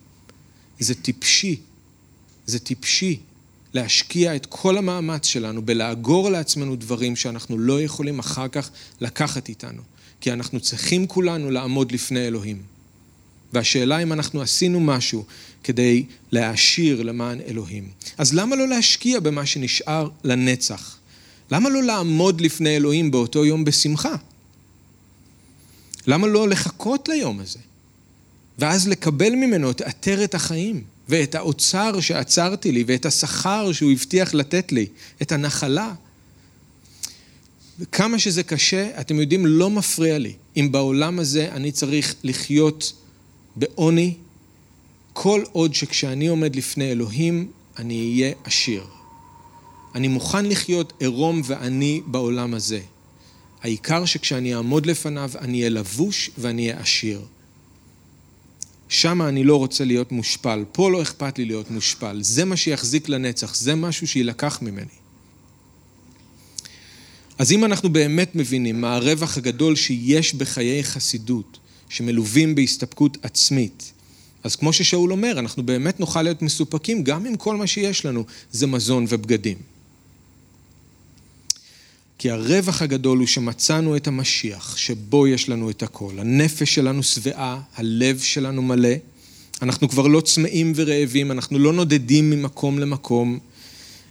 [0.80, 1.56] זה טיפשי,
[2.46, 3.18] זה טיפשי
[3.74, 9.82] להשקיע את כל המאמץ שלנו בלאגור לעצמנו דברים שאנחנו לא יכולים אחר כך לקחת איתנו.
[10.20, 12.62] כי אנחנו צריכים כולנו לעמוד לפני אלוהים.
[13.52, 15.24] והשאלה אם אנחנו עשינו משהו
[15.64, 17.88] כדי להעשיר למען אלוהים.
[18.18, 20.96] אז למה לא להשקיע במה שנשאר לנצח?
[21.50, 24.14] למה לא לעמוד לפני אלוהים באותו יום בשמחה?
[26.06, 27.58] למה לא לחכות ליום הזה?
[28.60, 34.72] ואז לקבל ממנו את עטרת החיים, ואת האוצר שעצרתי לי, ואת השכר שהוא הבטיח לתת
[34.72, 34.86] לי,
[35.22, 35.92] את הנחלה.
[37.78, 40.32] וכמה שזה קשה, אתם יודעים, לא מפריע לי.
[40.56, 42.92] אם בעולם הזה אני צריך לחיות
[43.56, 44.14] בעוני,
[45.12, 48.84] כל עוד שכשאני עומד לפני אלוהים, אני אהיה עשיר.
[49.94, 52.80] אני מוכן לחיות עירום ועני בעולם הזה.
[53.62, 57.20] העיקר שכשאני אעמוד לפניו, אני אהיה לבוש ואני אהיה עשיר.
[58.90, 62.18] שם אני לא רוצה להיות מושפל, פה לא אכפת לי להיות מושפל.
[62.22, 65.00] זה מה שיחזיק לנצח, זה משהו שיילקח ממני.
[67.38, 73.92] אז אם אנחנו באמת מבינים מה הרווח הגדול שיש בחיי חסידות, שמלווים בהסתפקות עצמית,
[74.44, 78.24] אז כמו ששאול אומר, אנחנו באמת נוכל להיות מסופקים גם אם כל מה שיש לנו
[78.52, 79.56] זה מזון ובגדים.
[82.20, 86.18] כי הרווח הגדול הוא שמצאנו את המשיח, שבו יש לנו את הכל.
[86.18, 88.88] הנפש שלנו שבעה, הלב שלנו מלא.
[89.62, 93.38] אנחנו כבר לא צמאים ורעבים, אנחנו לא נודדים ממקום למקום,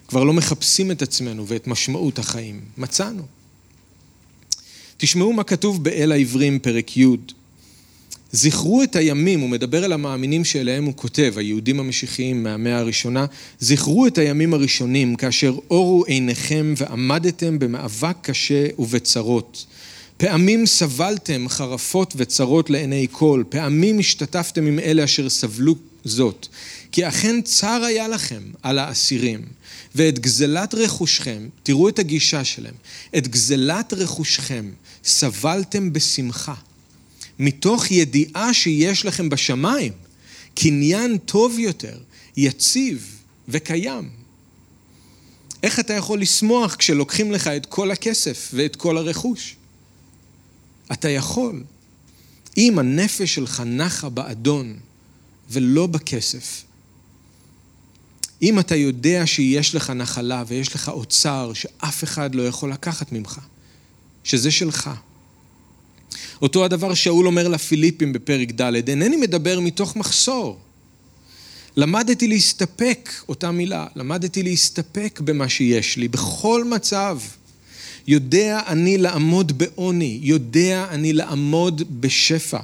[0.08, 2.62] כבר לא מחפשים את עצמנו ואת משמעות החיים.
[2.78, 3.24] מצאנו.
[4.98, 7.06] תשמעו מה כתוב באל העברים, פרק י'.
[8.32, 13.26] זכרו את הימים, הוא מדבר על המאמינים שאליהם הוא כותב, היהודים המשיחיים מהמאה הראשונה,
[13.60, 19.66] זכרו את הימים הראשונים כאשר אורו עיניכם ועמדתם במאבק קשה ובצרות.
[20.18, 26.48] פעמים סבלתם חרפות וצרות לעיני כל, פעמים השתתפתם עם אלה אשר סבלו זאת,
[26.92, 29.42] כי אכן צר היה לכם על האסירים,
[29.96, 32.74] ואת גזלת רכושכם, תראו את הגישה שלהם,
[33.18, 34.70] את גזלת רכושכם
[35.04, 36.54] סבלתם בשמחה.
[37.40, 39.94] מתוך ידיעה שיש לכם בשמיים
[40.56, 41.98] קניין טוב יותר,
[42.38, 44.10] יציב וקיים.
[45.64, 49.56] איך אתה יכול לשמוח כשלוקחים לך את כל הכסף ואת כל הרכוש?
[50.92, 51.64] אתה יכול.
[52.58, 54.80] אם הנפש שלך נחה באדון
[55.50, 56.64] ולא בכסף,
[58.42, 63.40] אם אתה יודע שיש לך נחלה ויש לך אוצר שאף אחד לא יכול לקחת ממך,
[64.24, 64.90] שזה שלך,
[66.42, 70.58] אותו הדבר שאול אומר לפיליפים בפרק ד', אינני מדבר מתוך מחסור.
[71.76, 77.20] למדתי להסתפק, אותה מילה, למדתי להסתפק במה שיש לי, בכל מצב.
[78.08, 82.60] יודע אני לעמוד בעוני, יודע אני לעמוד בשפע.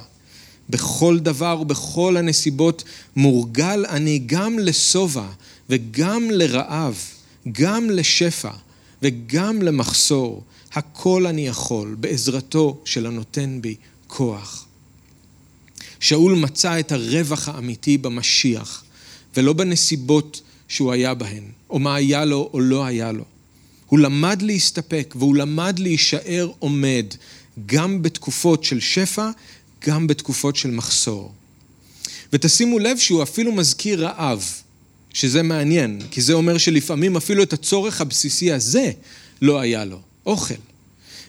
[0.70, 2.84] בכל דבר ובכל הנסיבות
[3.16, 5.26] מורגל אני גם לשובע
[5.70, 6.98] וגם לרעב,
[7.52, 8.50] גם לשפע
[9.02, 10.42] וגם למחסור.
[10.76, 13.74] הכל אני יכול בעזרתו של הנותן בי
[14.06, 14.66] כוח.
[16.00, 18.84] שאול מצא את הרווח האמיתי במשיח,
[19.36, 23.24] ולא בנסיבות שהוא היה בהן, או מה היה לו או לא היה לו.
[23.86, 27.06] הוא למד להסתפק והוא למד להישאר עומד
[27.66, 29.30] גם בתקופות של שפע,
[29.86, 31.32] גם בתקופות של מחסור.
[32.32, 34.44] ותשימו לב שהוא אפילו מזכיר רעב,
[35.12, 38.90] שזה מעניין, כי זה אומר שלפעמים אפילו את הצורך הבסיסי הזה
[39.42, 40.00] לא היה לו.
[40.26, 40.54] אוכל.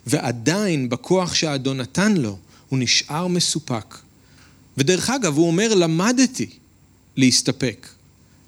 [0.08, 2.38] ועדיין בכוח שהאדון נתן לו,
[2.70, 3.96] הוא נשאר מסופק.
[4.78, 6.50] ודרך אגב, הוא אומר, למדתי
[7.18, 7.88] להסתפק.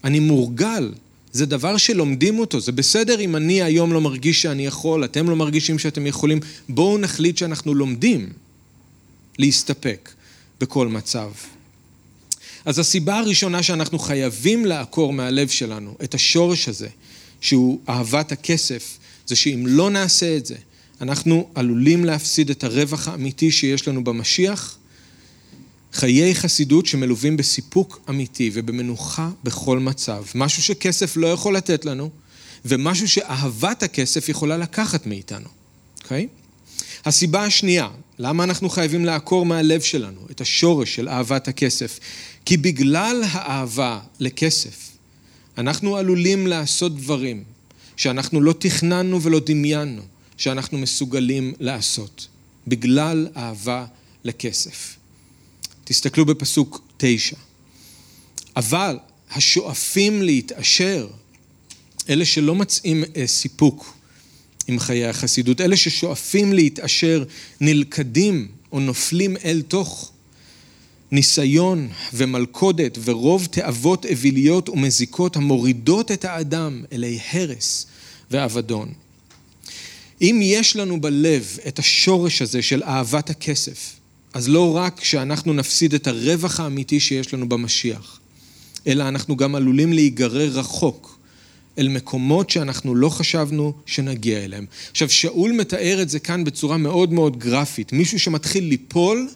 [0.04, 0.92] אני מורגל.
[1.32, 2.60] זה דבר שלומדים אותו.
[2.60, 6.40] זה בסדר אם אני היום לא מרגיש שאני יכול, אתם לא מרגישים שאתם יכולים.
[6.70, 8.30] בואו נחליט שאנחנו לומדים
[9.40, 10.12] להסתפק
[10.60, 11.32] בכל מצב.
[12.66, 16.88] אז הסיבה הראשונה שאנחנו חייבים לעקור מהלב שלנו את השורש הזה,
[17.42, 20.56] שהוא אהבת הכסף, זה שאם לא נעשה את זה,
[21.02, 24.78] אנחנו עלולים להפסיד את הרווח האמיתי שיש לנו במשיח,
[25.94, 30.24] חיי חסידות שמלווים בסיפוק אמיתי ובמנוחה בכל מצב.
[30.36, 32.10] משהו שכסף לא יכול לתת לנו,
[32.66, 35.50] ומשהו שאהבת הכסף יכולה לקחת מאיתנו,
[36.04, 36.28] אוקיי?
[36.32, 36.40] Okay?
[37.06, 37.88] הסיבה השנייה,
[38.20, 42.00] למה אנחנו חייבים לעקור מהלב שלנו את השורש של אהבת הכסף?
[42.46, 44.90] כי בגלל האהבה לכסף,
[45.58, 47.44] אנחנו עלולים לעשות דברים
[47.98, 50.02] שאנחנו לא תכננו ולא דמיינו,
[50.40, 52.28] שאנחנו מסוגלים לעשות,
[52.68, 53.86] בגלל אהבה
[54.24, 54.96] לכסף.
[55.84, 57.36] תסתכלו בפסוק תשע.
[58.56, 58.98] אבל
[59.32, 61.08] השואפים להתעשר,
[62.10, 63.94] אלה שלא מצאים אה, סיפוק
[64.68, 67.24] עם חיי החסידות, אלה ששואפים להתעשר,
[67.62, 70.12] נלכדים או נופלים אל תוך
[71.12, 77.86] ניסיון ומלכודת ורוב תאוות אוויליות ומזיקות המורידות את האדם אלי הרס
[78.32, 78.94] ואבדון.
[80.22, 83.96] אם יש לנו בלב את השורש הזה של אהבת הכסף,
[84.34, 88.20] אז לא רק שאנחנו נפסיד את הרווח האמיתי שיש לנו במשיח,
[88.88, 91.20] אלא אנחנו גם עלולים להיגרר רחוק
[91.78, 94.66] אל מקומות שאנחנו לא חשבנו שנגיע אליהם.
[94.92, 97.94] עכשיו, שאול מתאר את זה כאן בצורה מאוד מאוד גרפית.
[97.94, 99.30] מישהו שמתחיל ליפול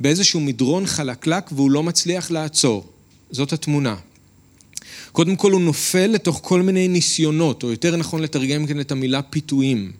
[0.00, 2.86] באיזשהו מדרון חלקלק והוא לא מצליח לעצור.
[3.30, 3.96] זאת התמונה.
[5.18, 9.22] קודם כל הוא נופל לתוך כל מיני ניסיונות, או יותר נכון לתרגם כאן את המילה
[9.22, 9.92] פיתויים.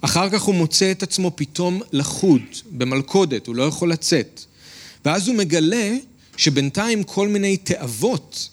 [0.00, 4.44] אחר כך הוא מוצא את עצמו פתאום לחוד, במלכודת, הוא לא יכול לצאת.
[5.04, 5.96] ואז הוא מגלה
[6.36, 8.48] שבינתיים כל מיני תאוות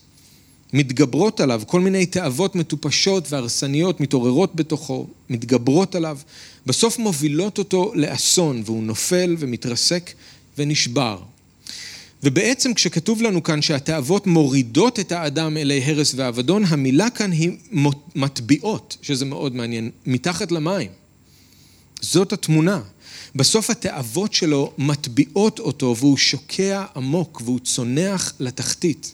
[0.74, 6.18] מתגברות עליו, כל מיני תאוות מטופשות והרסניות מתעוררות בתוכו, מתגברות עליו,
[6.66, 10.14] בסוף מובילות אותו לאסון, והוא נופל ומתרסק
[10.58, 11.18] ונשבר.
[12.24, 17.52] ובעצם כשכתוב לנו כאן שהתאוות מורידות את האדם אלי הרס ואבדון, המילה כאן היא
[18.16, 20.92] מטביעות, שזה מאוד מעניין, מתחת למים.
[22.02, 22.82] זאת התמונה.
[23.36, 29.14] בסוף התאוות שלו מטביעות אותו והוא שוקע עמוק והוא צונח לתחתית.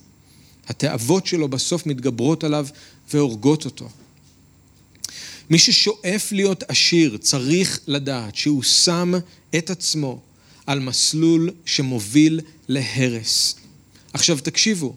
[0.68, 2.68] התאוות שלו בסוף מתגברות עליו
[3.13, 3.89] והורגות אותו.
[5.50, 9.13] מי ששואף להיות עשיר צריך לדעת שהוא שם
[9.58, 10.20] את עצמו
[10.66, 12.42] על מסלול שמוביל
[12.74, 13.56] להרס.
[14.14, 14.96] עכשיו תקשיבו,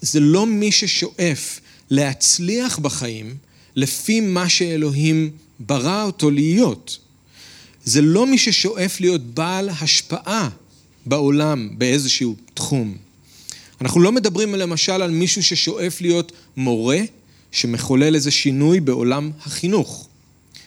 [0.00, 3.36] זה לא מי ששואף להצליח בחיים
[3.76, 6.98] לפי מה שאלוהים ברא אותו להיות.
[7.84, 10.48] זה לא מי ששואף להיות בעל השפעה
[11.06, 12.96] בעולם באיזשהו תחום.
[13.80, 17.00] אנחנו לא מדברים למשל על מישהו ששואף להיות מורה
[17.52, 20.08] שמחולל איזה שינוי בעולם החינוך.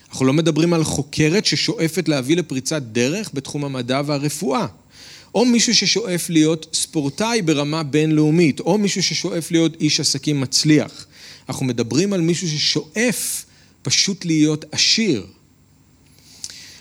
[0.10, 4.68] אנחנו לא מדברים על חוקרת ששואפת להביא לפריצת דרך בתחום המדע והרפואה.
[5.36, 11.06] או מישהו ששואף להיות ספורטאי ברמה בינלאומית, או מישהו ששואף להיות איש עסקים מצליח.
[11.50, 13.46] אנחנו מדברים על מישהו ששואף
[13.82, 15.28] פשוט להיות עשיר.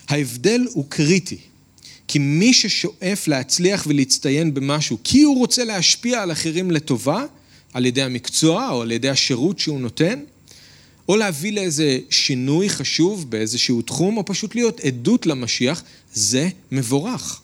[0.09, 1.37] ההבדל הוא קריטי,
[2.09, 7.25] כי מי ששואף להצליח ולהצטיין במשהו, כי הוא רוצה להשפיע על אחרים לטובה,
[7.73, 10.21] על ידי המקצוע או על ידי השירות שהוא נותן,
[11.09, 17.41] או להביא לאיזה שינוי חשוב באיזשהו תחום, או פשוט להיות עדות למשיח, זה מבורך.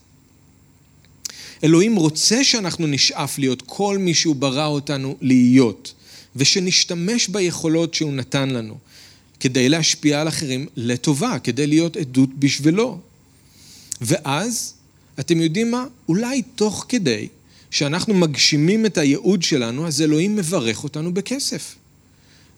[1.65, 5.95] אלוהים רוצה שאנחנו נשאף להיות כל מי שהוא ברא אותנו להיות,
[6.37, 8.79] ושנשתמש ביכולות שהוא נתן לנו,
[9.41, 12.99] כדי להשפיע על אחרים לטובה, כדי להיות עדות בשבילו.
[14.01, 14.75] ואז,
[15.21, 15.85] אתם יודעים מה?
[16.09, 17.29] אולי תוך כדי
[17.71, 21.75] שאנחנו מגשימים את הייעוד שלנו, אז אלוהים מברך אותנו בכסף.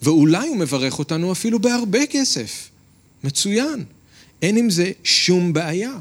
[0.03, 2.69] ואולי הוא מברך אותנו אפילו בהרבה כסף.
[3.25, 3.85] מצוין.
[4.43, 5.93] אין עם זה שום בעיה.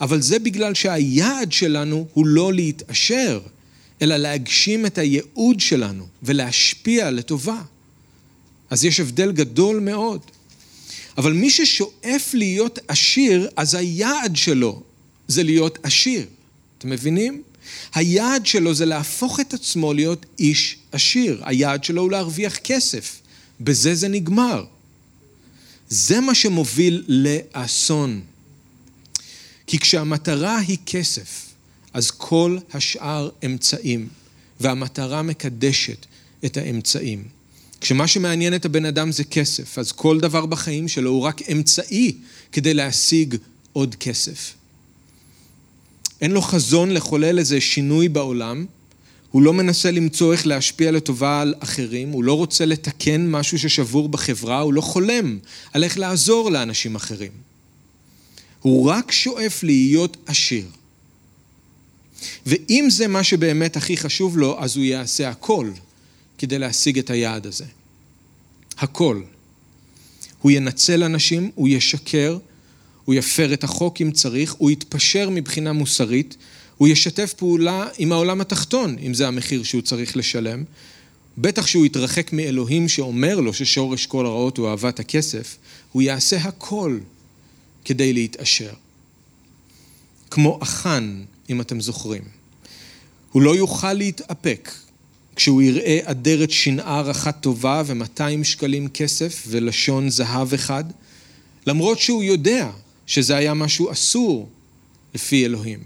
[0.00, 3.40] אבל זה בגלל שהיעד שלנו הוא לא להתעשר,
[4.02, 7.62] אלא להגשים את הייעוד שלנו ולהשפיע לטובה.
[8.70, 10.20] אז יש הבדל גדול מאוד.
[11.18, 14.82] אבל מי ששואף להיות עשיר, אז היעד שלו
[15.28, 16.26] זה להיות עשיר.
[16.78, 17.42] אתם מבינים?
[17.94, 21.42] היעד שלו זה להפוך את עצמו להיות איש עשיר.
[21.44, 23.20] היעד שלו הוא להרוויח כסף.
[23.60, 24.64] בזה זה נגמר.
[25.88, 28.20] זה מה שמוביל לאסון.
[29.70, 31.46] כי כשהמטרה היא כסף,
[31.92, 34.08] אז כל השאר אמצעים,
[34.60, 36.06] והמטרה מקדשת
[36.44, 37.24] את האמצעים.
[37.80, 42.12] כשמה שמעניין את הבן אדם זה כסף, אז כל דבר בחיים שלו הוא רק אמצעי
[42.52, 43.36] כדי להשיג
[43.72, 44.54] עוד כסף.
[46.20, 48.66] אין לו חזון לחולל איזה שינוי בעולם,
[49.30, 54.08] הוא לא מנסה למצוא איך להשפיע לטובה על אחרים, הוא לא רוצה לתקן משהו ששבור
[54.08, 55.38] בחברה, הוא לא חולם
[55.72, 57.49] על איך לעזור לאנשים אחרים.
[58.62, 60.66] הוא רק שואף להיות עשיר.
[62.46, 65.70] ואם זה מה שבאמת הכי חשוב לו, אז הוא יעשה הכל
[66.38, 67.64] כדי להשיג את היעד הזה.
[68.78, 69.22] הכל.
[70.42, 72.38] הוא ינצל אנשים, הוא ישקר,
[73.04, 76.36] הוא יפר את החוק אם צריך, הוא יתפשר מבחינה מוסרית,
[76.76, 80.64] הוא ישתף פעולה עם העולם התחתון, אם זה המחיר שהוא צריך לשלם.
[81.38, 85.56] בטח שהוא יתרחק מאלוהים שאומר לו ששורש כל הרעות הוא אהבת הכסף,
[85.92, 86.98] הוא יעשה הכל
[87.90, 88.72] כדי להתעשר.
[90.30, 92.22] כמו אחן, אם אתם זוכרים.
[93.32, 94.72] הוא לא יוכל להתאפק
[95.36, 100.84] כשהוא יראה אדרת שנער אחת טובה ו-200 שקלים כסף ולשון זהב אחד,
[101.66, 102.70] למרות שהוא יודע
[103.06, 104.48] שזה היה משהו אסור
[105.14, 105.80] לפי אלוהים.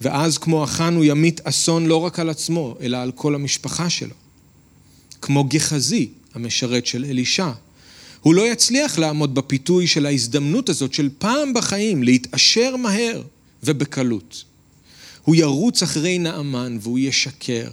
[0.00, 4.14] ואז כמו אחן הוא ימיט אסון לא רק על עצמו, אלא על כל המשפחה שלו.
[5.22, 7.50] כמו גחזי, המשרת של אלישע.
[8.22, 13.22] הוא לא יצליח לעמוד בפיתוי של ההזדמנות הזאת של פעם בחיים להתעשר מהר
[13.62, 14.44] ובקלות.
[15.24, 17.68] הוא ירוץ אחרי נעמן והוא ישקר,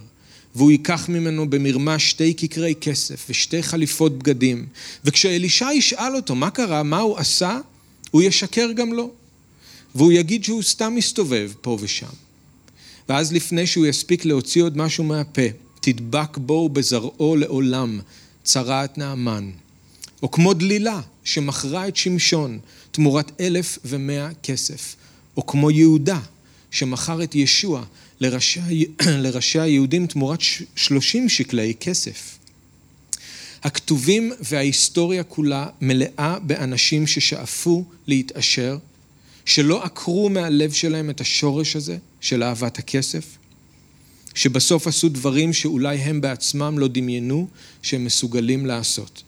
[0.56, 4.66] והוא ייקח ממנו במרמה שתי כיכרי כסף ושתי חליפות בגדים,
[5.06, 7.60] וכשאלישע ישאל אותו מה קרה, מה הוא עשה,
[8.12, 9.12] הוא ישקר גם לו,
[9.96, 12.08] והוא יגיד שהוא סתם מסתובב פה ושם.
[13.10, 15.42] ואז לפני שהוא יספיק להוציא עוד משהו מהפה,
[15.82, 18.00] תדבק בו ובזרעו לעולם
[18.44, 19.50] צרעת נעמן.
[20.24, 22.60] או כמו דלילה שמכרה את שמשון
[22.92, 24.96] תמורת אלף ומאה כסף.
[25.38, 26.20] או כמו יהודה
[26.72, 27.84] שמכר את ישוע
[28.20, 28.86] לראשי,
[29.24, 30.40] לראשי היהודים תמורת
[30.76, 32.38] שלושים שקלי כסף.
[33.64, 38.78] הכתובים וההיסטוריה כולה מלאה באנשים ששאפו להתעשר,
[39.46, 43.38] שלא עקרו מהלב שלהם את השורש הזה של אהבת הכסף,
[44.36, 47.48] שבסוף עשו דברים שאולי הם בעצמם לא דמיינו
[47.82, 49.24] שהם מסוגלים לעשות.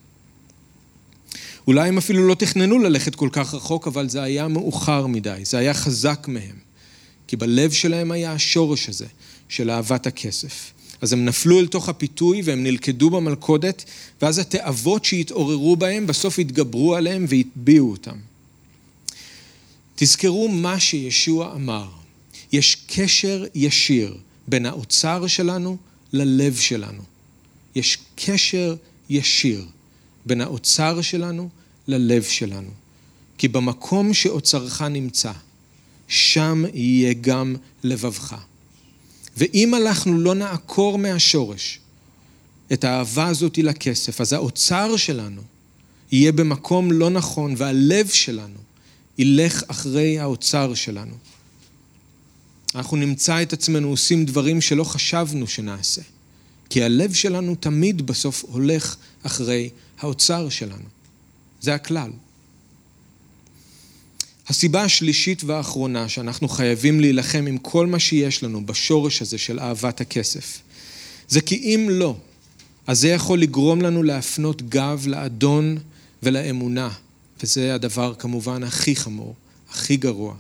[1.68, 5.58] אולי הם אפילו לא תכננו ללכת כל כך רחוק, אבל זה היה מאוחר מדי, זה
[5.58, 6.56] היה חזק מהם.
[7.28, 9.06] כי בלב שלהם היה השורש הזה
[9.50, 10.72] של אהבת הכסף.
[11.02, 13.86] אז הם נפלו אל תוך הפיתוי והם נלכדו במלכודת,
[14.22, 18.18] ואז התאוות שהתעוררו בהם בסוף התגברו עליהם והטביעו אותם.
[19.96, 21.88] תזכרו מה שישוע אמר.
[22.52, 25.78] יש קשר ישיר בין האוצר שלנו
[26.14, 27.04] ללב שלנו.
[27.76, 28.76] יש קשר
[29.10, 29.66] ישיר
[30.26, 31.50] בין האוצר שלנו
[31.88, 32.70] ללב שלנו.
[33.38, 35.32] כי במקום שאוצרך נמצא,
[36.08, 38.36] שם יהיה גם לבבך.
[39.38, 41.80] ואם אנחנו לא נעקור מהשורש
[42.74, 45.42] את האהבה הזאת לכסף, אז האוצר שלנו
[46.12, 48.60] יהיה במקום לא נכון, והלב שלנו
[49.18, 51.16] ילך אחרי האוצר שלנו.
[52.76, 56.02] אנחנו נמצא את עצמנו עושים דברים שלא חשבנו שנעשה,
[56.72, 59.70] כי הלב שלנו תמיד בסוף הולך אחרי
[60.00, 60.86] האוצר שלנו.
[61.62, 62.12] זה הכלל.
[64.48, 70.02] הסיבה השלישית והאחרונה שאנחנו חייבים להילחם עם כל מה שיש לנו בשורש הזה של אהבת
[70.02, 70.62] הכסף,
[71.28, 72.16] זה כי אם לא,
[72.88, 75.78] אז זה יכול לגרום לנו להפנות גב לאדון
[76.24, 76.90] ולאמונה,
[77.44, 79.36] וזה הדבר כמובן הכי חמור,
[79.72, 80.36] הכי גרוע.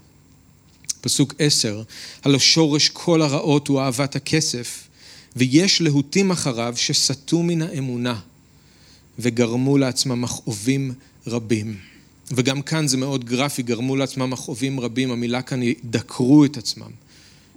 [1.02, 1.84] פסוק עשר,
[2.24, 4.88] הלא שורש כל הרעות הוא אהבת הכסף,
[5.36, 8.20] ויש להוטים אחריו שסטו מן האמונה,
[9.20, 10.94] וגרמו לעצמם מכאובים
[11.28, 11.78] רבים.
[12.32, 16.92] וגם כאן זה מאוד גרפי, גרמו לעצמם מכאובים רבים, המילה כאן היא דקרו את עצמם.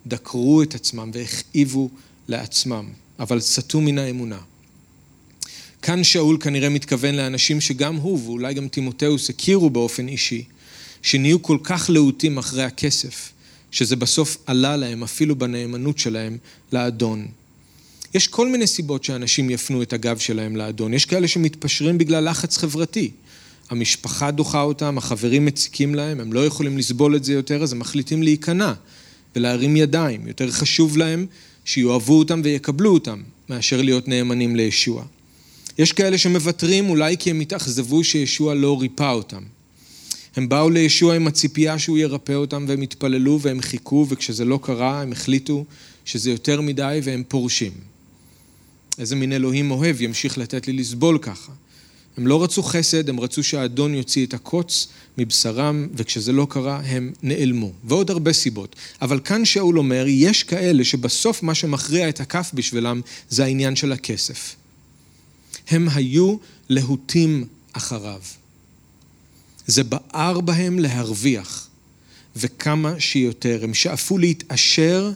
[0.07, 1.91] דקרו את עצמם והכאיבו
[2.29, 4.39] לעצמם, אבל סטו מן האמונה.
[5.83, 10.45] כאן שאול כנראה מתכוון לאנשים שגם הוא, ואולי גם תימותאוס, הכירו באופן אישי,
[11.03, 13.33] שנהיו כל כך להוטים אחרי הכסף,
[13.71, 16.39] שזה בסוף עלה להם, אפילו בנאמנות שלהם,
[16.73, 17.27] לאדון.
[18.15, 20.95] יש כל מיני סיבות שאנשים יפנו את הגב שלהם לאדון.
[20.95, 23.11] יש כאלה שמתפשרים בגלל לחץ חברתי.
[23.71, 27.79] המשפחה דוחה אותם, החברים מציקים להם, הם לא יכולים לסבול את זה יותר, אז הם
[27.79, 28.73] מחליטים להיכנע
[29.37, 30.29] ולהרים ידיים.
[30.29, 31.27] יותר חשוב להם
[31.65, 35.05] שיאהבו אותם ויקבלו אותם, מאשר להיות נאמנים לישוע.
[35.79, 39.43] יש כאלה שמוותרים אולי כי הם התאכזבו שישוע לא ריפא אותם.
[40.37, 45.03] הם באו לישוע עם הציפייה שהוא ירפא אותם והם התפללו והם חיכו וכשזה לא קרה
[45.03, 45.65] הם החליטו
[46.05, 47.94] שזה יותר מדי והם פורשים.
[48.99, 51.53] איזה מין אלוהים אוהב ימשיך לתת לי לסבול ככה.
[52.17, 54.89] הם לא רצו חסד, הם רצו שהאדון יוציא את הקוץ
[55.19, 57.73] מבשרם, וכשזה לא קרה, הם נעלמו.
[57.85, 58.77] ועוד הרבה סיבות.
[59.03, 63.93] אבל כאן שאול אומר, יש כאלה שבסוף מה שמכריע את הכף בשבילם זה העניין של
[63.93, 64.57] הכסף.
[65.69, 66.37] הם היו
[66.69, 68.21] להוטים אחריו.
[69.67, 71.69] זה בער בהם להרוויח,
[72.37, 73.61] וכמה שיותר.
[73.63, 75.13] הם שאפו להתעשר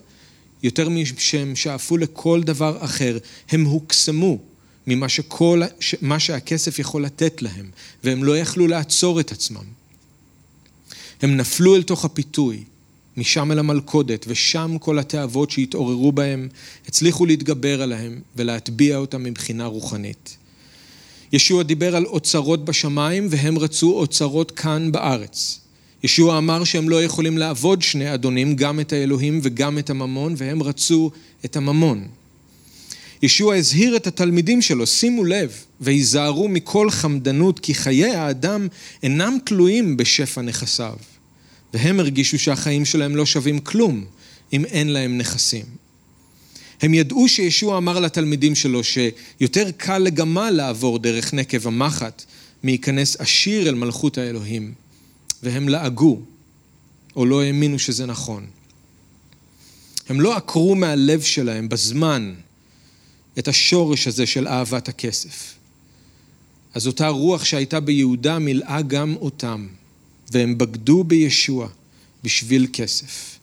[0.62, 3.18] יותר משהם שאפו לכל דבר אחר.
[3.48, 4.38] הם הוקסמו
[4.86, 5.62] ממה שכל,
[6.02, 7.70] מה שהכסף יכול לתת להם,
[8.04, 9.64] והם לא יכלו לעצור את עצמם.
[11.22, 12.64] הם נפלו אל תוך הפיתוי,
[13.16, 16.48] משם אל המלכודת, ושם כל התאוות שהתעוררו בהם
[16.88, 20.36] הצליחו להתגבר עליהם ולהטביע אותם מבחינה רוחנית.
[21.32, 25.60] ישוע דיבר על אוצרות בשמיים והם רצו אוצרות כאן בארץ.
[26.02, 30.62] ישוע אמר שהם לא יכולים לעבוד שני אדונים, גם את האלוהים וגם את הממון, והם
[30.62, 31.10] רצו
[31.44, 32.06] את הממון.
[33.22, 38.68] ישוע הזהיר את התלמידים שלו, שימו לב, והיזהרו מכל חמדנות, כי חיי האדם
[39.02, 40.96] אינם תלויים בשפע נכסיו.
[41.74, 44.04] והם הרגישו שהחיים שלהם לא שווים כלום
[44.52, 45.64] אם אין להם נכסים.
[46.82, 52.24] הם ידעו שישוע אמר לתלמידים שלו שיותר קל לגמל לעבור דרך נקב המחט
[52.62, 54.72] מייכנס עשיר אל מלכות האלוהים.
[55.42, 56.20] והם לעגו,
[57.16, 58.46] או לא האמינו שזה נכון.
[60.08, 62.34] הם לא עקרו מהלב שלהם בזמן
[63.38, 65.54] את השורש הזה של אהבת הכסף.
[66.74, 69.66] אז אותה רוח שהייתה ביהודה מילאה גם אותם,
[70.32, 71.68] והם בגדו בישוע
[72.24, 73.38] בשביל כסף.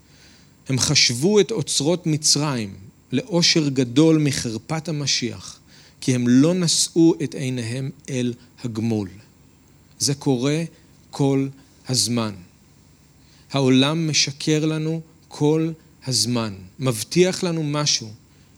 [0.69, 2.73] הם חשבו את אוצרות מצרים
[3.11, 5.59] לאושר גדול מחרפת המשיח,
[6.01, 8.33] כי הם לא נשאו את עיניהם אל
[8.63, 9.09] הגמול.
[9.99, 10.63] זה קורה
[11.11, 11.47] כל
[11.89, 12.33] הזמן.
[13.51, 15.71] העולם משקר לנו כל
[16.07, 18.11] הזמן, מבטיח לנו משהו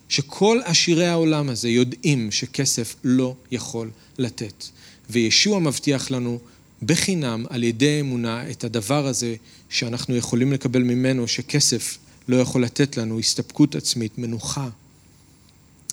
[0.09, 4.65] שכל עשירי העולם הזה יודעים שכסף לא יכול לתת.
[5.09, 6.39] וישוע מבטיח לנו
[6.83, 9.35] בחינם על ידי אמונה את הדבר הזה
[9.69, 11.97] שאנחנו יכולים לקבל ממנו שכסף
[12.27, 14.69] לא יכול לתת לנו, הסתפקות עצמית, מנוחה,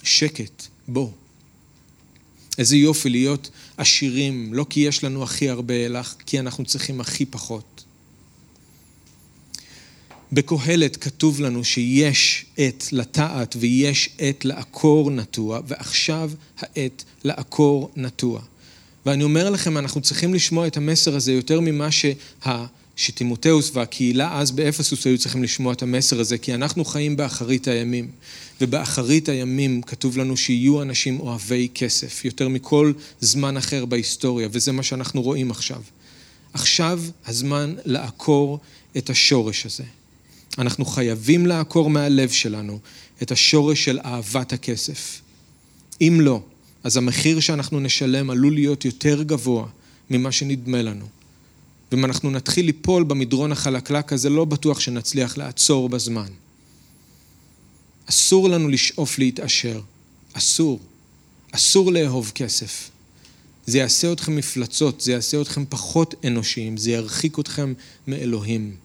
[0.02, 1.08] שקט, בוא.
[2.58, 7.26] איזה יופי להיות עשירים, לא כי יש לנו הכי הרבה, אלא כי אנחנו צריכים הכי
[7.26, 7.84] פחות.
[10.32, 18.40] בקהלת כתוב לנו שיש עת לטעת ויש עת לעקור נטוע, ועכשיו העת לעקור נטוע.
[19.06, 22.12] ואני אומר לכם, אנחנו צריכים לשמוע את המסר הזה יותר ממה שה...
[22.96, 28.10] שטימותאוס והקהילה אז באפסוס היו צריכים לשמוע את המסר הזה, כי אנחנו חיים באחרית הימים,
[28.60, 34.82] ובאחרית הימים כתוב לנו שיהיו אנשים אוהבי כסף, יותר מכל זמן אחר בהיסטוריה, וזה מה
[34.82, 35.82] שאנחנו רואים עכשיו.
[36.52, 38.58] עכשיו הזמן לעקור
[38.96, 39.84] את השורש הזה.
[40.58, 42.78] אנחנו חייבים לעקור מהלב שלנו
[43.22, 45.20] את השורש של אהבת הכסף.
[46.00, 46.42] אם לא,
[46.84, 49.66] אז המחיר שאנחנו נשלם עלול להיות יותר גבוה
[50.10, 51.06] ממה שנדמה לנו.
[51.92, 56.28] ואם אנחנו נתחיל ליפול במדרון החלקלק הזה, לא בטוח שנצליח לעצור בזמן.
[58.06, 59.80] אסור לנו לשאוף להתעשר.
[60.32, 60.80] אסור.
[61.50, 62.90] אסור לאהוב כסף.
[63.66, 67.72] זה יעשה אתכם מפלצות, זה יעשה אתכם פחות אנושיים, זה ירחיק אתכם
[68.06, 68.76] מאלוהים.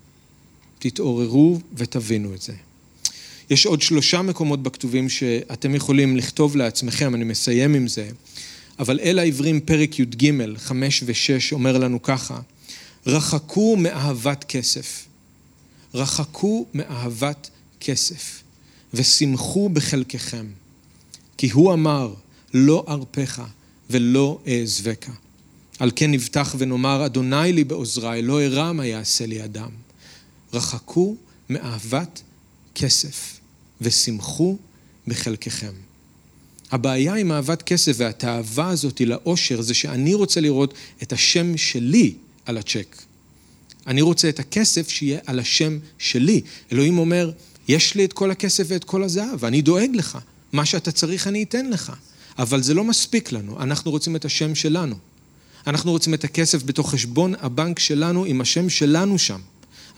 [0.80, 2.54] תתעוררו ותבינו את זה.
[3.50, 8.10] יש עוד שלושה מקומות בכתובים שאתם יכולים לכתוב לעצמכם, אני מסיים עם זה,
[8.80, 12.40] אבל אל העברים פרק י"ג, חמש ושש, אומר לנו ככה,
[13.08, 15.06] רחקו מאהבת כסף.
[15.94, 18.44] רחקו מאהבת כסף,
[18.94, 20.46] ושמחו בחלקכם.
[21.38, 22.14] כי הוא אמר,
[22.54, 23.42] לא ארפך
[23.90, 25.10] ולא אעזבך.
[25.80, 29.70] על כן נבטח ונאמר, אדוני לי בעוזרי, לא ארע מה יעשה לי אדם.
[30.54, 31.16] רחקו
[31.50, 32.22] מאהבת
[32.76, 33.40] כסף,
[33.82, 34.58] ושמחו
[35.08, 35.74] בחלקכם.
[36.72, 40.74] הבעיה עם אהבת כסף והתאווה הזאת לאושר זה שאני רוצה לראות
[41.04, 42.14] את השם שלי
[42.50, 43.02] על הצ'ק.
[43.88, 46.42] אני רוצה את הכסף שיהיה על השם שלי.
[46.72, 47.32] אלוהים אומר,
[47.68, 50.18] יש לי את כל הכסף ואת כל הזהב, ואני דואג לך.
[50.54, 51.94] מה שאתה צריך אני אתן לך.
[52.40, 54.96] אבל זה לא מספיק לנו, אנחנו רוצים את השם שלנו.
[55.68, 59.40] אנחנו רוצים את הכסף בתוך חשבון הבנק שלנו עם השם שלנו שם.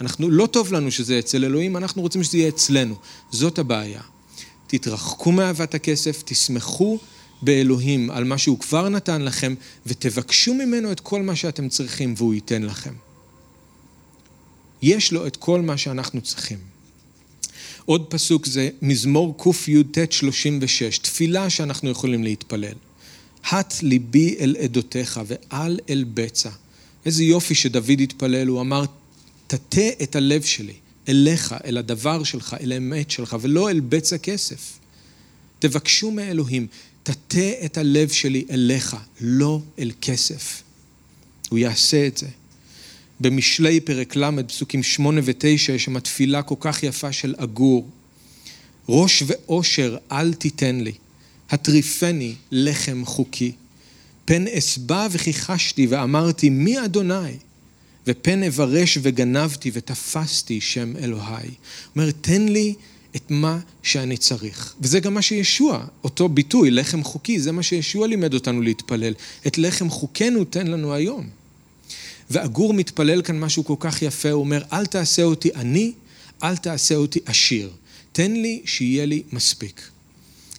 [0.02, 2.95] אנחנו, לא טוב לנו שזה אצל אלוהים, אנחנו רוצים שזה יהיה אצלנו.
[3.32, 4.02] זאת הבעיה.
[4.68, 6.99] תתרחקו מאהבת הכסף, תשמחו
[7.42, 12.34] באלוהים על מה שהוא כבר נתן לכם, ותבקשו ממנו את כל מה שאתם צריכים והוא
[12.34, 12.94] ייתן לכם.
[14.82, 16.58] יש לו את כל מה שאנחנו צריכים.
[17.86, 22.76] עוד פסוק זה מזמור קי"ט 36, תפילה שאנחנו יכולים להתפלל.
[23.50, 26.50] הט ליבי אל עדותיך ואל אל בצע.
[27.06, 28.86] איזה יופי שדוד התפלל, הוא אמר,
[29.48, 30.74] תטה את הלב שלי
[31.10, 34.80] אליך, אל הדבר שלך, אל האמת שלך, ולא אל בצע כסף.
[35.60, 36.68] תבקשו מאלוהים,
[37.04, 40.64] תטה את הלב שלי אליך, לא אל כסף.
[41.49, 42.28] הוא יעשה את זה.
[43.20, 47.89] במשלי פרק ל', פסוקים שמונה ותשע, יש שם תפילה כל כך יפה של עגור.
[48.89, 50.93] ראש ואושר אל תיתן לי,
[51.49, 53.52] הטריפני לחם חוקי.
[54.26, 57.38] פן אשבע וכיחשתי ואמרתי מי אדוני?
[58.08, 61.49] ופן אברש וגנבתי ותפסתי שם אלוהי.
[61.95, 62.74] אומר, תן לי
[63.16, 64.74] את מה שאני צריך.
[64.82, 69.14] וזה גם מה שישוע, אותו ביטוי, לחם חוקי, זה מה שישוע לימד אותנו להתפלל.
[69.47, 71.30] את לחם חוקנו תן לנו היום.
[72.30, 75.91] ועגור מתפלל כאן משהו כל כך יפה, הוא אומר, אל תעשה אותי עני,
[76.43, 77.70] אל תעשה אותי עשיר.
[78.12, 79.82] תן לי שיהיה לי מספיק.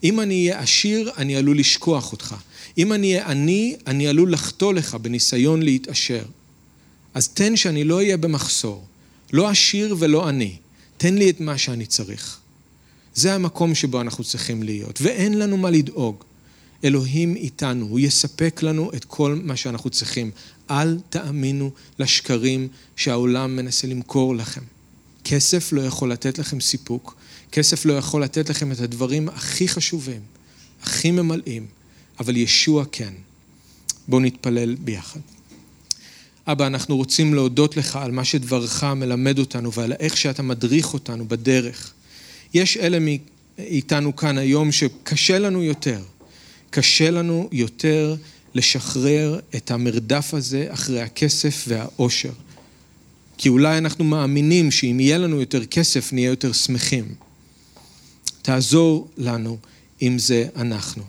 [0.05, 2.35] אם אני אהיה עשיר, אני עלול לשכוח אותך.
[2.79, 6.23] אם אני אהיה עני, אני עלול לחטוא לך בניסיון להתעשר.
[7.15, 8.87] אז תן שאני לא אהיה במחסור,
[9.33, 10.57] לא עשיר ולא עני.
[10.97, 12.39] תן לי את מה שאני צריך.
[13.15, 16.25] זה המקום שבו אנחנו צריכים להיות, ואין לנו מה לדאוג.
[16.85, 20.31] אלוהים איתנו, הוא יספק לנו את כל מה שאנחנו צריכים.
[20.71, 24.61] אל תאמינו לשקרים שהעולם מנסה למכור לכם.
[25.25, 27.17] כסף לא יכול לתת לכם סיפוק,
[27.53, 30.21] כסף לא יכול לתת לכם את הדברים הכי חשובים,
[30.83, 31.67] הכי ממלאים,
[32.21, 33.13] אבל ישוע כן.
[34.09, 35.21] בואו נתפלל ביחד.
[36.47, 41.29] אבא, אנחנו רוצים להודות לך על מה שדברך מלמד אותנו ועל איך שאתה מדריך אותנו
[41.29, 41.93] בדרך.
[42.55, 46.03] יש אלה מאיתנו כאן היום שקשה לנו יותר.
[46.71, 48.17] קשה לנו יותר
[48.55, 52.33] לשחרר את המרדף הזה אחרי הכסף והאושר.
[53.39, 57.15] כי אולי אנחנו מאמינים שאם יהיה לנו יותר כסף נהיה יותר שמחים.
[58.43, 59.59] תעזור לנו
[60.03, 61.03] אם זה אנחנו.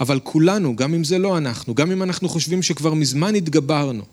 [0.00, 4.04] אבל כולנו, גם אם זה לא אנחנו, גם אם אנחנו חושבים שכבר מזמן התגברנו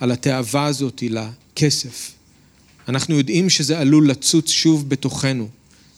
[0.00, 2.12] על התאווה הזאת לכסף,
[2.88, 5.48] אנחנו יודעים שזה עלול לצוץ שוב בתוכנו,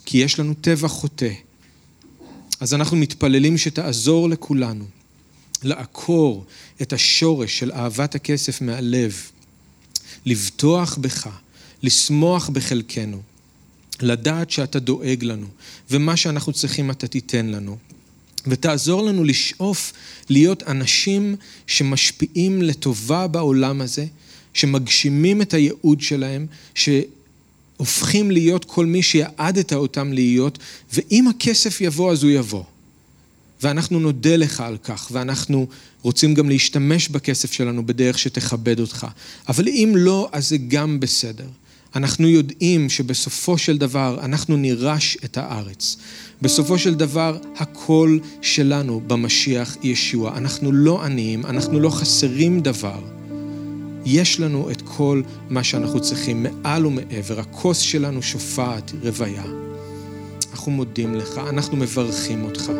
[0.04, 1.32] כי יש לנו טבע חוטא.
[2.60, 4.84] אז אנחנו מתפללים שתעזור לכולנו
[5.62, 6.44] לעקור
[6.82, 9.16] את השורש של אהבת הכסף מהלב,
[10.26, 11.28] לבטוח בך,
[11.82, 13.22] לשמוח בחלקנו,
[14.00, 15.46] לדעת שאתה דואג לנו,
[15.90, 17.76] ומה שאנחנו צריכים אתה תיתן לנו.
[18.46, 19.92] ותעזור לנו לשאוף
[20.28, 21.36] להיות אנשים
[21.66, 24.06] שמשפיעים לטובה בעולם הזה,
[24.54, 30.58] שמגשימים את הייעוד שלהם, שהופכים להיות כל מי שיעדת אותם להיות,
[30.92, 32.64] ואם הכסף יבוא אז הוא יבוא.
[33.62, 35.66] ואנחנו נודה לך על כך, ואנחנו
[36.02, 39.06] רוצים גם להשתמש בכסף שלנו בדרך שתכבד אותך.
[39.48, 41.46] אבל אם לא, אז זה גם בסדר.
[41.94, 45.96] אנחנו יודעים שבסופו של דבר אנחנו נירש את הארץ.
[46.42, 50.36] בסופו של דבר הכל שלנו במשיח ישוע.
[50.36, 53.19] אנחנו לא עניים, אנחנו לא חסרים דבר.
[54.04, 57.40] יש לנו את כל מה שאנחנו צריכים, מעל ומעבר.
[57.40, 59.44] הכוס שלנו שופעת, רוויה.
[60.52, 62.72] אנחנו מודים לך, אנחנו מברכים אותך.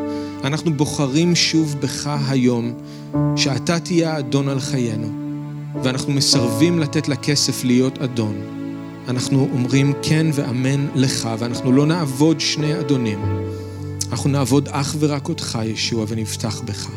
[0.44, 2.72] אנחנו בוחרים שוב בך היום,
[3.36, 5.08] שאתה תהיה האדון על חיינו,
[5.82, 8.34] ואנחנו מסרבים לתת לכסף להיות אדון.
[9.08, 13.18] אנחנו אומרים כן ואמן לך, ואנחנו לא נעבוד שני אדונים.
[14.10, 16.90] אנחנו נעבוד אך ורק אותך, ישוע, ונבטח בך.